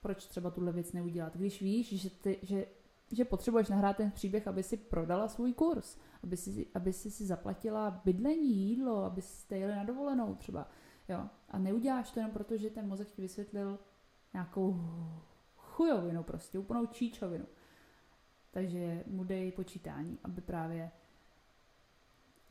proč 0.00 0.26
třeba 0.26 0.50
tuhle 0.50 0.72
věc 0.72 0.92
neudělat. 0.92 1.36
Když 1.36 1.62
víš, 1.62 2.00
že, 2.00 2.10
ty, 2.10 2.38
že, 2.42 2.66
že 3.12 3.24
potřebuješ 3.24 3.68
nahrát 3.68 3.96
ten 3.96 4.10
příběh, 4.10 4.48
aby 4.48 4.62
si 4.62 4.76
prodala 4.76 5.28
svůj 5.28 5.52
kurz, 5.52 5.98
aby 6.22 6.36
si, 6.36 6.66
aby 6.74 6.92
si, 6.92 7.10
si 7.10 7.26
zaplatila 7.26 8.00
bydlení, 8.04 8.56
jídlo, 8.56 9.04
aby 9.04 9.22
si 9.22 9.54
jeli 9.54 9.76
na 9.76 9.84
dovolenou 9.84 10.34
třeba. 10.34 10.68
Jo. 11.08 11.28
A 11.48 11.58
neuděláš 11.58 12.10
to 12.10 12.20
jenom 12.20 12.32
proto, 12.32 12.56
že 12.56 12.70
ten 12.70 12.88
mozek 12.88 13.10
ti 13.10 13.22
vysvětlil 13.22 13.78
nějakou 14.32 14.80
chujovinu 15.56 16.22
prostě, 16.22 16.58
úplnou 16.58 16.86
číčovinu. 16.86 17.46
Takže 18.52 19.04
mu 19.06 19.24
dej 19.24 19.52
počítání, 19.52 20.18
aby 20.24 20.40
právě 20.40 20.90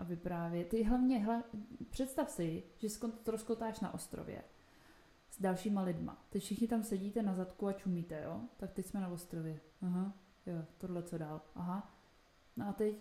aby 0.01 0.15
právě, 0.15 0.65
ty 0.65 0.83
hlavně, 0.83 1.19
hla, 1.19 1.43
představ 1.89 2.29
si, 2.29 2.63
že 2.77 2.87
rozkotáš 3.27 3.79
na 3.79 3.93
ostrově 3.93 4.43
s 5.29 5.41
dalšíma 5.41 5.81
lidma. 5.81 6.25
Teď 6.29 6.43
všichni 6.43 6.67
tam 6.67 6.83
sedíte 6.83 7.21
na 7.21 7.33
zadku 7.33 7.67
a 7.67 7.73
čumíte, 7.73 8.21
jo? 8.23 8.41
Tak 8.57 8.71
teď 8.71 8.85
jsme 8.85 8.99
na 8.99 9.07
ostrově. 9.07 9.59
Aha, 9.81 10.13
jo, 10.45 10.65
tohle 10.77 11.03
co 11.03 11.17
dál. 11.17 11.41
Aha. 11.55 11.95
No 12.57 12.67
a 12.67 12.73
teď 12.73 12.95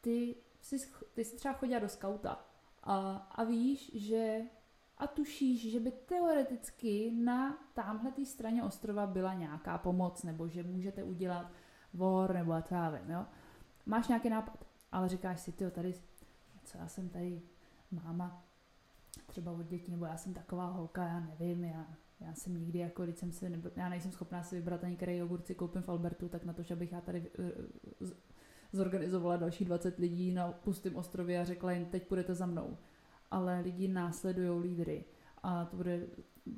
ty 0.00 0.36
jsi, 0.60 0.76
ty 1.14 1.24
jsi 1.24 1.36
třeba 1.36 1.54
chodila 1.54 1.80
do 1.80 1.88
skauta 1.88 2.46
a, 2.82 3.16
a 3.16 3.44
víš, 3.44 3.90
že 3.94 4.40
a 4.98 5.06
tušíš, 5.06 5.72
že 5.72 5.80
by 5.80 5.90
teoreticky 5.90 7.10
na 7.10 7.58
tamhle 7.74 8.12
straně 8.24 8.62
ostrova 8.62 9.06
byla 9.06 9.34
nějaká 9.34 9.78
pomoc, 9.78 10.22
nebo 10.22 10.48
že 10.48 10.62
můžete 10.62 11.02
udělat 11.02 11.50
vor 11.94 12.34
nebo 12.34 12.62
co 12.62 12.74
já 12.74 12.90
vím, 12.90 13.10
jo. 13.10 13.24
Máš 13.86 14.08
nějaký 14.08 14.30
nápad, 14.30 14.64
ale 14.92 15.08
říkáš 15.08 15.40
si, 15.40 15.52
ty 15.52 15.70
tady, 15.70 15.94
co 16.64 16.78
já 16.78 16.88
jsem 16.88 17.08
tady 17.08 17.42
máma 17.90 18.44
třeba 19.26 19.52
od 19.52 19.66
dětí, 19.66 19.90
nebo 19.90 20.04
já 20.04 20.16
jsem 20.16 20.34
taková 20.34 20.66
holka, 20.66 21.04
já 21.04 21.20
nevím, 21.20 21.64
já, 21.64 21.86
já 22.20 22.34
jsem 22.34 22.60
nikdy 22.60 22.78
jako, 22.78 23.04
když 23.04 23.16
jsem 23.16 23.32
si, 23.32 23.48
nebo, 23.48 23.70
já 23.76 23.88
nejsem 23.88 24.12
schopná 24.12 24.42
si 24.42 24.56
vybrat 24.56 24.84
ani 24.84 24.96
který 24.96 25.16
jogurt 25.16 25.46
si 25.46 25.54
koupím 25.54 25.82
v 25.82 25.88
Albertu, 25.88 26.28
tak 26.28 26.44
na 26.44 26.52
to, 26.52 26.62
že 26.62 26.76
bych 26.76 26.92
já 26.92 27.00
tady 27.00 27.30
uh, 28.00 28.10
zorganizovala 28.72 29.36
další 29.36 29.64
20 29.64 29.98
lidí 29.98 30.32
na 30.32 30.52
pustém 30.52 30.96
ostrově 30.96 31.40
a 31.40 31.44
řekla 31.44 31.72
jim, 31.72 31.84
teď 31.84 32.08
půjdete 32.08 32.34
za 32.34 32.46
mnou. 32.46 32.76
Ale 33.30 33.60
lidi 33.60 33.88
následují 33.88 34.62
lídry 34.62 35.04
a 35.42 35.64
to 35.64 35.76
bude, 35.76 36.06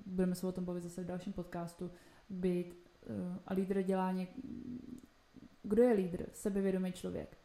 budeme 0.07 0.35
se 0.35 0.47
o 0.47 0.53
tom 0.53 0.65
bavit 0.65 0.83
zase 0.83 1.03
v 1.03 1.07
dalším 1.07 1.33
podcastu, 1.33 1.91
být 2.31 2.75
uh, 2.75 3.37
a 3.47 3.55
lídr 3.55 3.83
dělá 3.83 4.13
něk... 4.13 4.31
Kdo 5.69 5.83
je 5.83 5.93
lídr? 5.93 6.27
Sebevědomý 6.33 6.93
člověk. 6.93 7.39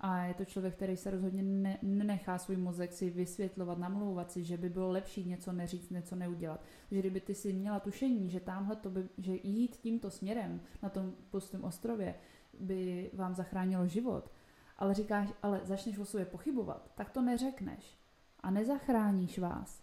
A 0.00 0.24
je 0.24 0.34
to 0.34 0.44
člověk, 0.44 0.74
který 0.74 0.96
se 0.96 1.10
rozhodně 1.10 1.42
ne, 1.42 1.78
nenechá 1.82 2.38
svůj 2.38 2.56
mozek 2.56 2.92
si 2.92 3.10
vysvětlovat, 3.10 3.78
namlouvat 3.78 4.32
si, 4.32 4.44
že 4.44 4.56
by 4.56 4.68
bylo 4.68 4.90
lepší 4.90 5.24
něco 5.24 5.52
neříct, 5.52 5.90
něco 5.90 6.16
neudělat. 6.16 6.60
Že 6.90 6.98
kdyby 6.98 7.20
ty 7.20 7.34
si 7.34 7.52
měla 7.52 7.80
tušení, 7.80 8.30
že 8.30 8.40
tamhle 8.40 8.76
to 8.76 8.90
by, 8.90 9.08
že 9.18 9.32
jít 9.42 9.76
tímto 9.76 10.10
směrem 10.10 10.60
na 10.82 10.88
tom 10.88 11.12
pustém 11.30 11.64
ostrově 11.64 12.14
by 12.60 13.10
vám 13.12 13.34
zachránilo 13.34 13.86
život, 13.86 14.30
ale 14.76 14.94
říkáš, 14.94 15.28
ale 15.42 15.60
začneš 15.64 15.98
o 15.98 16.04
sobě 16.04 16.26
pochybovat, 16.26 16.90
tak 16.94 17.10
to 17.10 17.22
neřekneš 17.22 17.98
a 18.40 18.50
nezachráníš 18.50 19.38
vás. 19.38 19.82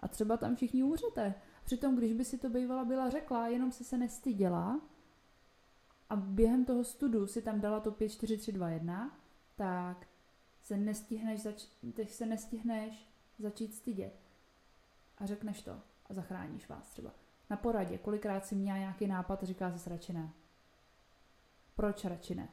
A 0.00 0.08
třeba 0.08 0.36
tam 0.36 0.56
všichni 0.56 0.82
umřete. 0.82 1.34
Přitom, 1.64 1.96
když 1.96 2.12
by 2.12 2.24
si 2.24 2.38
to 2.38 2.50
bývala 2.50 2.84
byla 2.84 3.10
řekla, 3.10 3.48
jenom 3.48 3.72
si 3.72 3.84
se 3.84 3.98
nestyděla 3.98 4.80
a 6.12 6.16
během 6.16 6.64
toho 6.64 6.84
studu 6.84 7.26
si 7.26 7.42
tam 7.42 7.60
dala 7.60 7.80
to 7.80 7.90
5, 7.90 8.08
4, 8.08 8.36
3, 8.36 8.52
2, 8.52 8.68
1, 8.68 9.18
tak 9.56 10.06
se 10.62 10.76
nestihneš, 10.76 11.42
zač- 11.42 11.68
se 12.06 12.26
nestihneš 12.26 13.08
začít 13.38 13.74
stydět. 13.74 14.20
A 15.18 15.26
řekneš 15.26 15.62
to 15.62 15.72
a 16.06 16.14
zachráníš 16.14 16.68
vás 16.68 16.90
třeba. 16.90 17.10
Na 17.50 17.56
poradě, 17.56 17.98
kolikrát 17.98 18.46
si 18.46 18.54
měla 18.54 18.78
nějaký 18.78 19.06
nápad 19.06 19.42
a 19.42 19.46
říká 19.46 19.78
se 19.78 19.90
radši 19.90 20.12
ne. 20.12 20.30
Proč 21.76 22.04
radši 22.04 22.34
ne? 22.34 22.48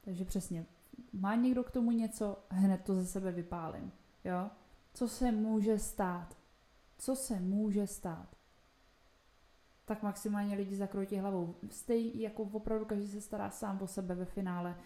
Takže 0.00 0.24
přesně, 0.24 0.66
má 1.12 1.34
někdo 1.34 1.64
k 1.64 1.70
tomu 1.70 1.90
něco, 1.90 2.44
hned 2.48 2.84
to 2.84 2.94
ze 2.94 3.06
sebe 3.06 3.32
vypálím. 3.32 3.92
Jo? 4.24 4.50
Co 4.94 5.08
se 5.08 5.32
může 5.32 5.78
stát? 5.78 6.36
Co 6.98 7.16
se 7.16 7.40
může 7.40 7.86
stát? 7.86 8.36
Tak 9.92 10.02
maximálně 10.02 10.56
lidi 10.56 10.76
zakrotí 10.76 11.16
hlavou. 11.16 11.54
Stej, 11.70 12.20
jako 12.20 12.42
opravdu 12.42 12.84
každý 12.84 13.06
se 13.06 13.20
stará 13.20 13.50
sám 13.50 13.78
o 13.82 13.86
sebe 13.86 14.14
ve 14.14 14.24
finále. 14.24 14.76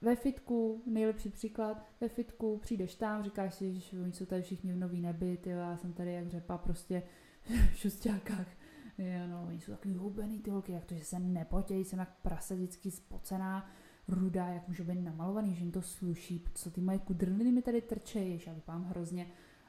Ve 0.00 0.16
fitku, 0.16 0.82
nejlepší 0.86 1.30
příklad, 1.30 1.86
ve 2.00 2.08
fitku 2.08 2.58
přijdeš 2.58 2.94
tam, 2.94 3.22
říkáš 3.22 3.54
si, 3.54 3.74
že 3.74 4.00
oni 4.00 4.12
jsou 4.12 4.26
tady 4.26 4.42
všichni 4.42 4.72
v 4.72 4.76
nový 4.76 5.00
nebi, 5.00 5.36
ty 5.36 5.50
já 5.50 5.76
jsem 5.76 5.92
tady 5.92 6.12
jak 6.12 6.28
řepa 6.28 6.58
prostě 6.58 7.02
v 7.72 7.76
šustákách. 7.76 8.46
Jo, 8.98 9.26
no, 9.30 9.44
oni 9.46 9.60
jsou 9.60 9.72
takový 9.72 9.94
hubený 9.94 10.38
ty 10.38 10.50
holky, 10.50 10.72
jak 10.72 10.84
to, 10.84 10.94
že 10.94 11.04
se 11.04 11.18
nepotějí, 11.18 11.84
jsem 11.84 11.98
jak 11.98 12.16
prase 12.22 12.54
vždycky 12.54 12.90
spocená, 12.90 13.70
rudá, 14.08 14.46
jak 14.46 14.68
můžu 14.68 14.84
být 14.84 15.00
namalovaný, 15.00 15.54
že 15.54 15.64
jim 15.64 15.72
to 15.72 15.82
sluší, 15.82 16.44
co 16.54 16.70
ty 16.70 16.80
moje 16.80 16.98
kudrliny 16.98 17.52
mi 17.52 17.62
tady 17.62 17.80
trčejí, 17.80 18.40
já 18.46 18.52
vypadám 18.52 18.84
hrozně, 18.84 19.26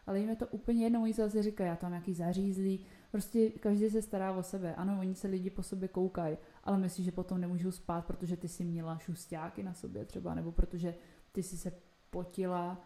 ale 0.08 0.20
jim 0.20 0.30
je 0.30 0.36
to 0.36 0.48
úplně 0.48 0.84
jedno, 0.84 1.02
oni 1.02 1.14
se 1.14 1.24
zase 1.24 1.44
říkají, 1.44 1.70
já 1.70 1.76
tam 1.76 1.92
nějaký 1.92 2.14
zařízlý, 2.14 2.86
prostě 3.12 3.50
každý 3.50 3.90
se 3.90 4.02
stará 4.02 4.32
o 4.32 4.44
sebe, 4.44 4.76
ano, 4.76 4.98
oni 5.00 5.16
se 5.16 5.28
lidi 5.28 5.50
po 5.50 5.64
sobě 5.64 5.88
koukají, 5.88 6.38
ale 6.64 6.78
myslíš, 6.78 7.06
že 7.06 7.12
potom 7.12 7.42
nemůžou 7.42 7.72
spát, 7.72 8.06
protože 8.06 8.38
ty 8.38 8.48
si 8.48 8.64
měla 8.64 8.98
šustáky 8.98 9.64
na 9.64 9.74
sobě 9.74 10.06
třeba, 10.06 10.34
nebo 10.34 10.52
protože 10.52 10.96
ty 11.32 11.44
si 11.44 11.58
se 11.58 11.72
potila 12.10 12.82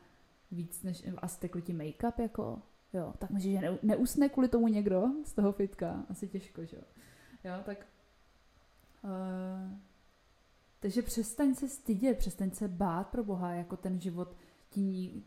víc 0.52 0.84
než, 0.84 1.04
a 1.18 1.28
stekl 1.28 1.62
ti 1.62 1.74
make-up, 1.74 2.22
jako, 2.22 2.62
jo, 2.94 3.14
tak 3.18 3.30
myslíš, 3.30 3.60
že 3.60 3.80
neusne 3.84 4.30
kvůli 4.30 4.48
tomu 4.48 4.68
někdo 4.68 5.04
z 5.26 5.34
toho 5.34 5.52
fitka, 5.52 6.06
asi 6.10 6.28
těžko, 6.28 6.66
že 6.66 6.78
jo, 6.78 6.84
jo, 7.44 7.54
tak 7.66 7.88
uh, 9.04 9.78
takže 10.80 11.02
přestaň 11.02 11.56
se 11.56 11.70
stydět, 11.70 12.18
přestaň 12.18 12.52
se 12.52 12.68
bát 12.68 13.08
pro 13.08 13.24
Boha, 13.24 13.52
jako 13.52 13.78
ten 13.78 14.02
život 14.02 14.36
ti, 14.70 15.24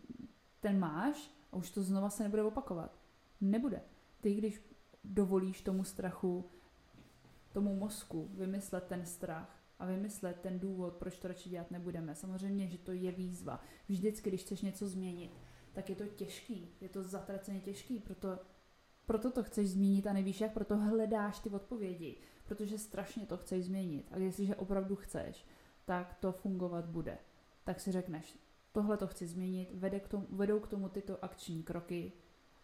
ten 0.60 0.78
máš 0.78 1.30
a 1.54 1.56
už 1.56 1.70
to 1.70 1.82
znova 1.82 2.10
se 2.10 2.22
nebude 2.22 2.42
opakovat. 2.42 2.98
Nebude. 3.40 3.82
Ty, 4.20 4.34
když 4.34 4.62
dovolíš 5.04 5.60
tomu 5.60 5.84
strachu, 5.84 6.50
tomu 7.52 7.76
mozku 7.76 8.30
vymyslet 8.32 8.84
ten 8.84 9.06
strach 9.06 9.62
a 9.78 9.86
vymyslet 9.86 10.40
ten 10.40 10.58
důvod, 10.58 10.94
proč 10.94 11.18
to 11.18 11.28
radši 11.28 11.50
dělat 11.50 11.70
nebudeme. 11.70 12.14
Samozřejmě, 12.14 12.68
že 12.68 12.78
to 12.78 12.92
je 12.92 13.12
výzva. 13.12 13.60
Vždycky, 13.88 14.30
když 14.30 14.40
chceš 14.40 14.62
něco 14.62 14.88
změnit, 14.88 15.30
tak 15.72 15.90
je 15.90 15.96
to 15.96 16.06
těžký, 16.06 16.68
je 16.80 16.88
to 16.88 17.02
zatraceně 17.02 17.60
těžký, 17.60 18.00
proto, 18.00 18.38
proto 19.06 19.30
to 19.30 19.42
chceš 19.42 19.70
změnit 19.70 20.06
a 20.06 20.12
nevíš 20.12 20.40
jak, 20.40 20.52
proto 20.52 20.76
hledáš 20.76 21.38
ty 21.38 21.50
odpovědi, 21.50 22.16
protože 22.44 22.78
strašně 22.78 23.26
to 23.26 23.36
chceš 23.36 23.64
změnit. 23.64 24.08
A 24.10 24.18
jestliže 24.18 24.56
opravdu 24.56 24.96
chceš, 24.96 25.46
tak 25.84 26.14
to 26.14 26.32
fungovat 26.32 26.86
bude. 26.86 27.18
Tak 27.64 27.80
si 27.80 27.92
řekneš, 27.92 28.38
tohle 28.74 28.96
to 28.96 29.06
chci 29.06 29.26
změnit, 29.26 29.70
vede 29.74 30.00
k 30.00 30.08
tomu, 30.08 30.26
vedou 30.30 30.60
k 30.60 30.68
tomu 30.68 30.88
tyto 30.88 31.24
akční 31.24 31.62
kroky 31.62 32.12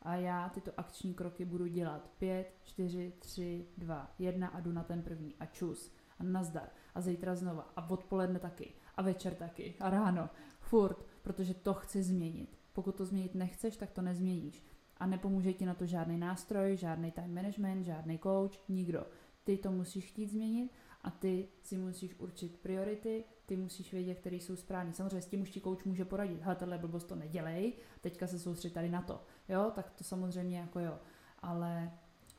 a 0.02 0.14
já 0.14 0.48
tyto 0.48 0.72
akční 0.76 1.14
kroky 1.14 1.44
budu 1.44 1.66
dělat 1.66 2.10
5, 2.18 2.52
4, 2.62 3.12
3, 3.18 3.66
2, 3.78 4.14
1 4.18 4.48
a 4.48 4.60
jdu 4.60 4.72
na 4.72 4.82
ten 4.82 5.02
první 5.02 5.34
a 5.40 5.46
čus. 5.46 5.92
A 6.18 6.22
nazdar. 6.22 6.68
A 6.94 7.00
zítra 7.00 7.34
znova. 7.34 7.72
A 7.76 7.90
odpoledne 7.90 8.38
taky. 8.38 8.72
A 8.96 9.02
večer 9.02 9.34
taky. 9.34 9.74
A 9.80 9.90
ráno, 9.90 10.30
furt, 10.60 11.06
protože 11.22 11.54
to 11.54 11.74
chci 11.74 12.02
změnit. 12.02 12.58
Pokud 12.72 12.94
to 12.94 13.04
změnit 13.04 13.34
nechceš, 13.34 13.76
tak 13.76 13.90
to 13.90 14.02
nezměníš. 14.02 14.64
A 14.96 15.06
nepomůže 15.06 15.52
ti 15.52 15.66
na 15.66 15.74
to 15.74 15.86
žádný 15.86 16.18
nástroj, 16.18 16.76
žádný 16.76 17.10
time 17.10 17.34
management, 17.34 17.84
žádný 17.84 18.18
coach, 18.18 18.68
nikdo. 18.68 19.06
Ty 19.44 19.58
to 19.58 19.70
musíš 19.70 20.06
chtít 20.06 20.30
změnit 20.30 20.72
a 21.02 21.10
ty 21.10 21.48
si 21.62 21.78
musíš 21.78 22.14
určit 22.18 22.58
priority, 22.58 23.24
ty 23.46 23.56
musíš 23.56 23.92
vědět, 23.92 24.18
které 24.18 24.36
jsou 24.36 24.56
správné. 24.56 24.92
Samozřejmě 24.92 25.22
s 25.22 25.26
tím 25.26 25.42
už 25.42 25.50
ti 25.50 25.60
coach 25.60 25.84
může 25.84 26.04
poradit, 26.04 26.42
hele, 26.42 26.56
tohle 26.56 26.78
blbost 26.78 27.04
to 27.04 27.16
nedělej, 27.16 27.72
teďka 28.00 28.26
se 28.26 28.38
soustředit 28.38 28.74
tady 28.74 28.88
na 28.88 29.02
to, 29.02 29.24
jo, 29.48 29.72
tak 29.74 29.90
to 29.90 30.04
samozřejmě 30.04 30.58
jako 30.58 30.80
jo, 30.80 30.98
ale, 31.38 31.92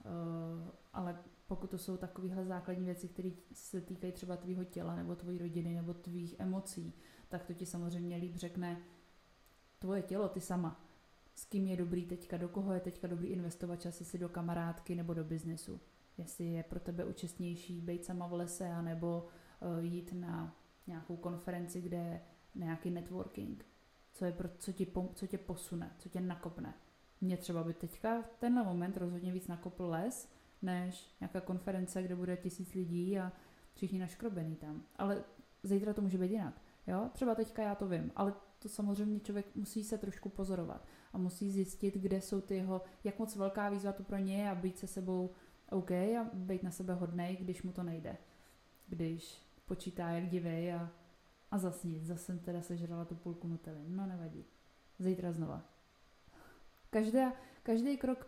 uh, 0.05 0.67
ale 0.93 1.19
pokud 1.47 1.69
to 1.69 1.77
jsou 1.77 1.97
takovéhle 1.97 2.45
základní 2.45 2.85
věci, 2.85 3.07
které 3.07 3.29
se 3.53 3.81
týkají 3.81 4.13
třeba 4.13 4.37
tvýho 4.37 4.63
těla, 4.63 4.95
nebo 4.95 5.15
tvojí 5.15 5.37
rodiny, 5.37 5.73
nebo 5.73 5.93
tvých 5.93 6.35
emocí, 6.39 6.93
tak 7.29 7.45
to 7.45 7.53
ti 7.53 7.65
samozřejmě 7.65 8.17
líp 8.17 8.35
řekne 8.35 8.81
tvoje 9.79 10.01
tělo, 10.01 10.29
ty 10.29 10.41
sama. 10.41 10.85
S 11.35 11.45
kým 11.45 11.67
je 11.67 11.77
dobrý 11.77 12.05
teďka, 12.05 12.37
do 12.37 12.49
koho 12.49 12.73
je 12.73 12.79
teďka 12.79 13.07
dobrý 13.07 13.27
investovat 13.27 13.75
čas, 13.75 13.99
jestli 13.99 14.19
do 14.19 14.29
kamarádky 14.29 14.95
nebo 14.95 15.13
do 15.13 15.23
biznesu 15.23 15.79
jestli 16.17 16.45
je 16.45 16.63
pro 16.63 16.79
tebe 16.79 17.05
účastnější 17.05 17.81
být 17.81 18.05
sama 18.05 18.27
v 18.27 18.33
lese, 18.33 18.69
anebo 18.69 19.27
uh, 19.59 19.85
jít 19.85 20.13
na 20.13 20.55
nějakou 20.87 21.15
konferenci, 21.15 21.81
kde 21.81 21.97
je 21.97 22.21
nějaký 22.55 22.89
networking, 22.89 23.65
co, 24.13 24.25
je 24.25 24.31
pro, 24.31 24.49
co, 24.57 24.71
ti, 24.71 24.87
co 25.13 25.27
tě 25.27 25.37
posune, 25.37 25.95
co 25.97 26.09
tě 26.09 26.21
nakopne. 26.21 26.73
Mě 27.21 27.37
třeba 27.37 27.63
by 27.63 27.73
teďka 27.73 28.21
v 28.21 28.35
tenhle 28.39 28.63
moment 28.63 28.97
rozhodně 28.97 29.31
víc 29.31 29.47
nakopl 29.47 29.85
les, 29.85 30.29
než 30.61 31.15
nějaká 31.19 31.41
konference, 31.41 32.03
kde 32.03 32.15
bude 32.15 32.37
tisíc 32.37 32.73
lidí 32.73 33.19
a 33.19 33.31
všichni 33.73 33.99
naškrobený 33.99 34.55
tam. 34.55 34.83
Ale 34.95 35.23
zítra 35.63 35.93
to 35.93 36.01
může 36.01 36.17
být 36.17 36.31
jinak. 36.31 36.61
Jo? 36.87 37.09
Třeba 37.13 37.35
teďka 37.35 37.63
já 37.63 37.75
to 37.75 37.87
vím, 37.87 38.11
ale 38.15 38.33
to 38.59 38.69
samozřejmě 38.69 39.19
člověk 39.19 39.55
musí 39.55 39.83
se 39.83 39.97
trošku 39.97 40.29
pozorovat 40.29 40.87
a 41.13 41.17
musí 41.17 41.51
zjistit, 41.51 41.97
kde 41.97 42.21
jsou 42.21 42.41
ty 42.41 42.55
jeho, 42.55 42.81
jak 43.03 43.19
moc 43.19 43.35
velká 43.35 43.69
výzva 43.69 43.91
to 43.91 44.03
pro 44.03 44.17
ně 44.17 44.41
je 44.41 44.49
a 44.49 44.55
být 44.55 44.77
se 44.77 44.87
sebou 44.87 45.29
OK 45.71 45.91
a 45.91 46.29
být 46.33 46.63
na 46.63 46.71
sebe 46.71 46.93
hodnej, 46.93 47.37
když 47.37 47.63
mu 47.63 47.71
to 47.71 47.83
nejde. 47.83 48.17
Když 48.87 49.41
počítá, 49.65 50.09
jak 50.09 50.29
divej 50.29 50.73
a, 50.73 50.89
a 51.51 51.57
zas 51.57 51.83
nic, 51.83 52.05
zase 52.05 52.23
jsem 52.23 52.39
teda 52.39 52.61
sežrala 52.61 53.05
tu 53.05 53.15
půlku 53.15 53.47
nutely. 53.47 53.83
No 53.87 54.05
nevadí. 54.05 54.45
Zítra 54.99 55.31
znova. 55.31 55.61
Každá, 56.89 57.33
každý 57.63 57.97
krok 57.97 58.27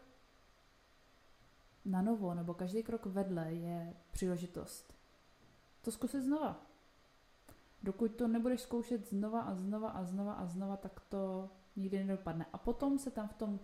na 1.86 2.02
novo, 2.02 2.34
nebo 2.34 2.54
každý 2.54 2.84
krok 2.84 3.06
vedle 3.06 3.54
je 3.54 3.94
příležitost. 4.12 4.94
To 5.82 5.92
zkusit 5.92 6.22
znova. 6.22 6.66
Dokud 7.84 8.16
to 8.16 8.28
nebudeš 8.28 8.62
zkoušet 8.62 9.10
znova 9.10 9.42
a 9.42 9.56
znova 9.56 9.90
a 9.90 10.04
znova 10.04 10.34
a 10.34 10.46
znova, 10.46 10.78
tak 10.78 11.00
to 11.00 11.50
nikdy 11.76 12.04
nedopadne. 12.04 12.46
A 12.54 12.58
potom 12.58 13.00
se 13.00 13.12
tam 13.12 13.28
v 13.28 13.34
tom 13.34 13.60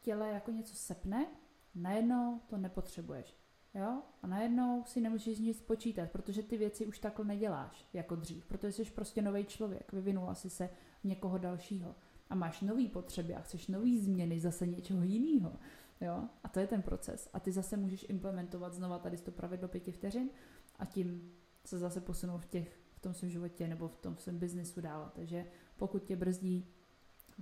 těle 0.00 0.28
jako 0.28 0.50
něco 0.50 0.74
sepne 0.74 1.26
najednou 1.74 2.40
to 2.46 2.56
nepotřebuješ. 2.58 3.36
Jo? 3.74 4.02
A 4.22 4.26
najednou 4.26 4.84
si 4.86 5.00
nemůžeš 5.00 5.38
nic 5.38 5.60
počítat, 5.60 6.10
protože 6.10 6.42
ty 6.42 6.56
věci 6.56 6.86
už 6.86 6.98
takhle 6.98 7.24
neděláš 7.24 7.86
jako 7.92 8.16
dřív, 8.16 8.46
protože 8.46 8.72
jsi 8.72 8.90
prostě 8.90 9.22
nový 9.22 9.44
člověk, 9.44 9.92
vyvinula 9.92 10.34
si 10.34 10.50
se 10.50 10.70
někoho 11.04 11.38
dalšího 11.38 11.94
a 12.30 12.34
máš 12.34 12.60
nový 12.60 12.88
potřeby 12.88 13.34
a 13.34 13.40
chceš 13.40 13.68
nový 13.68 13.98
změny 13.98 14.40
zase 14.40 14.66
něčeho 14.66 15.02
jiného. 15.02 15.52
Jo? 16.00 16.28
A 16.44 16.48
to 16.48 16.60
je 16.60 16.66
ten 16.66 16.82
proces. 16.82 17.30
A 17.32 17.40
ty 17.40 17.52
zase 17.52 17.76
můžeš 17.76 18.06
implementovat 18.08 18.74
znova 18.74 18.98
tady 18.98 19.16
to 19.16 19.30
pravidlo 19.30 19.68
pěti 19.68 19.92
vteřin 19.92 20.30
a 20.78 20.84
tím 20.84 21.32
se 21.64 21.78
zase 21.78 22.00
posunout 22.00 22.38
v, 22.38 22.46
těch, 22.46 22.78
v 22.94 23.00
tom 23.00 23.14
svém 23.14 23.30
životě 23.30 23.68
nebo 23.68 23.88
v 23.88 23.96
tom 23.96 24.16
svém 24.16 24.38
biznesu 24.38 24.80
dál. 24.80 25.10
Takže 25.14 25.46
pokud 25.76 26.04
tě 26.04 26.16
brzdí 26.16 26.66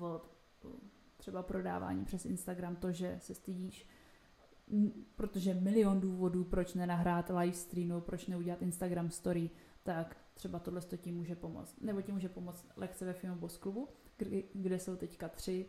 od 0.00 0.36
třeba 1.16 1.42
prodávání 1.42 2.04
přes 2.04 2.24
Instagram 2.24 2.76
to, 2.76 2.92
že 2.92 3.18
se 3.22 3.34
stydíš, 3.34 3.88
protože 5.16 5.54
milion 5.54 6.00
důvodů, 6.00 6.44
proč 6.44 6.74
nenahrát 6.74 7.30
live 7.30 7.52
streamu, 7.52 8.00
proč 8.00 8.26
neudělat 8.26 8.62
Instagram 8.62 9.10
story, 9.10 9.50
tak 9.82 10.16
třeba 10.34 10.58
tohle 10.58 10.80
to 10.80 10.96
ti 10.96 11.12
může 11.12 11.36
pomoct. 11.36 11.80
Nebo 11.80 12.02
ti 12.02 12.12
může 12.12 12.28
pomoct 12.28 12.66
lekce 12.76 13.04
ve 13.04 13.12
Filmu 13.12 13.36
Boss 13.40 13.56
klubu, 13.56 13.88
kde 14.52 14.78
jsou 14.78 14.96
teďka 14.96 15.28
tři, 15.28 15.68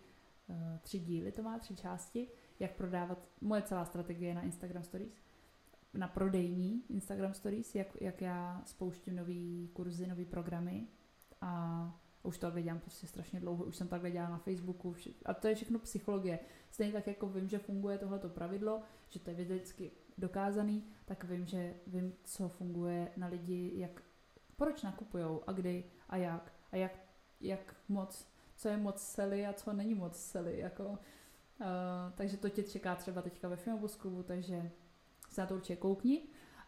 tři 0.81 0.99
díly, 0.99 1.31
to 1.31 1.43
má 1.43 1.59
tři 1.59 1.75
části, 1.75 2.27
jak 2.59 2.75
prodávat 2.75 3.27
moje 3.41 3.61
celá 3.61 3.85
strategie 3.85 4.33
na 4.33 4.41
Instagram 4.41 4.83
stories. 4.83 5.21
na 5.93 6.07
prodejní 6.07 6.83
Instagram 6.89 7.33
Stories, 7.33 7.75
jak, 7.75 8.01
jak 8.01 8.21
já 8.21 8.61
spouštím 8.65 9.15
nový 9.15 9.69
kurzy, 9.73 10.07
nový 10.07 10.25
programy 10.25 10.87
a 11.41 12.01
už 12.23 12.37
to 12.37 12.51
dělám 12.51 12.79
prostě 12.79 13.07
strašně 13.07 13.39
dlouho, 13.39 13.63
už 13.63 13.75
jsem 13.75 13.87
takhle 13.87 14.11
dělala 14.11 14.31
na 14.31 14.37
Facebooku 14.37 14.95
a 15.25 15.33
to 15.33 15.47
je 15.47 15.55
všechno 15.55 15.79
psychologie. 15.79 16.39
Stejně 16.71 16.93
tak 16.93 17.07
jako 17.07 17.27
vím, 17.27 17.49
že 17.49 17.59
funguje 17.59 17.97
tohleto 17.97 18.29
pravidlo, 18.29 18.81
že 19.09 19.19
to 19.19 19.29
je 19.29 19.35
vědecky 19.35 19.91
dokázaný, 20.17 20.83
tak 21.05 21.23
vím, 21.23 21.45
že 21.45 21.73
vím, 21.87 22.13
co 22.23 22.49
funguje 22.49 23.11
na 23.17 23.27
lidi, 23.27 23.71
jak, 23.75 24.03
proč 24.55 24.81
nakupujou 24.81 25.41
a 25.47 25.51
kdy 25.51 25.83
a 26.09 26.17
jak. 26.17 26.53
A 26.71 26.75
jak, 26.75 26.91
jak 27.41 27.75
moc, 27.89 28.27
co 28.55 28.67
je 28.67 28.77
moc 28.77 29.01
sely 29.01 29.45
a 29.45 29.53
co 29.53 29.73
není 29.73 29.95
moc 29.95 30.19
sely, 30.19 30.59
jako, 30.59 30.85
uh, 30.85 30.97
takže 32.15 32.37
to 32.37 32.49
tě 32.49 32.63
čeká 32.63 32.95
třeba 32.95 33.21
teďka 33.21 33.47
ve 33.47 33.55
Filmobus 33.55 33.99
takže 34.23 34.71
se 35.29 35.41
na 35.41 35.47
to 35.47 35.55
určitě 35.55 35.75
koukni. 35.75 36.21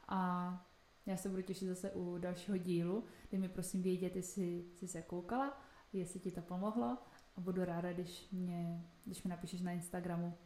A 0.07 0.72
já 1.05 1.17
se 1.17 1.29
budu 1.29 1.41
těšit 1.41 1.67
zase 1.67 1.91
u 1.91 2.17
dalšího 2.17 2.57
dílu, 2.57 3.03
kdy 3.29 3.37
mi 3.37 3.49
prosím 3.49 3.81
vědět, 3.81 4.15
jestli 4.15 4.65
jsi 4.73 4.87
se 4.87 5.01
koukala, 5.01 5.61
jestli 5.93 6.19
ti 6.19 6.31
to 6.31 6.41
pomohlo 6.41 6.97
a 7.35 7.41
budu 7.41 7.65
ráda, 7.65 7.93
když, 7.93 8.29
mě, 8.31 8.89
když 9.05 9.23
mi 9.23 9.29
napíšeš 9.29 9.61
na 9.61 9.71
Instagramu, 9.71 10.37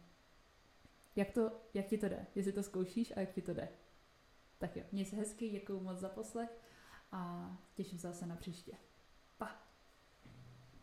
jak, 1.16 1.30
to, 1.30 1.52
jak 1.74 1.86
ti 1.86 1.98
to 1.98 2.08
jde, 2.08 2.26
jestli 2.34 2.52
to 2.52 2.62
zkoušíš 2.62 3.12
a 3.16 3.20
jak 3.20 3.32
ti 3.32 3.42
to 3.42 3.54
jde. 3.54 3.68
Tak 4.58 4.76
jo, 4.76 4.82
měj 4.92 5.04
se 5.04 5.16
hezky, 5.16 5.50
děkuji 5.50 5.80
moc 5.80 5.98
za 5.98 6.08
poslech 6.08 6.50
a 7.12 7.50
těším 7.74 7.98
se 7.98 8.08
zase 8.08 8.26
na 8.26 8.36
příště. 8.36 8.72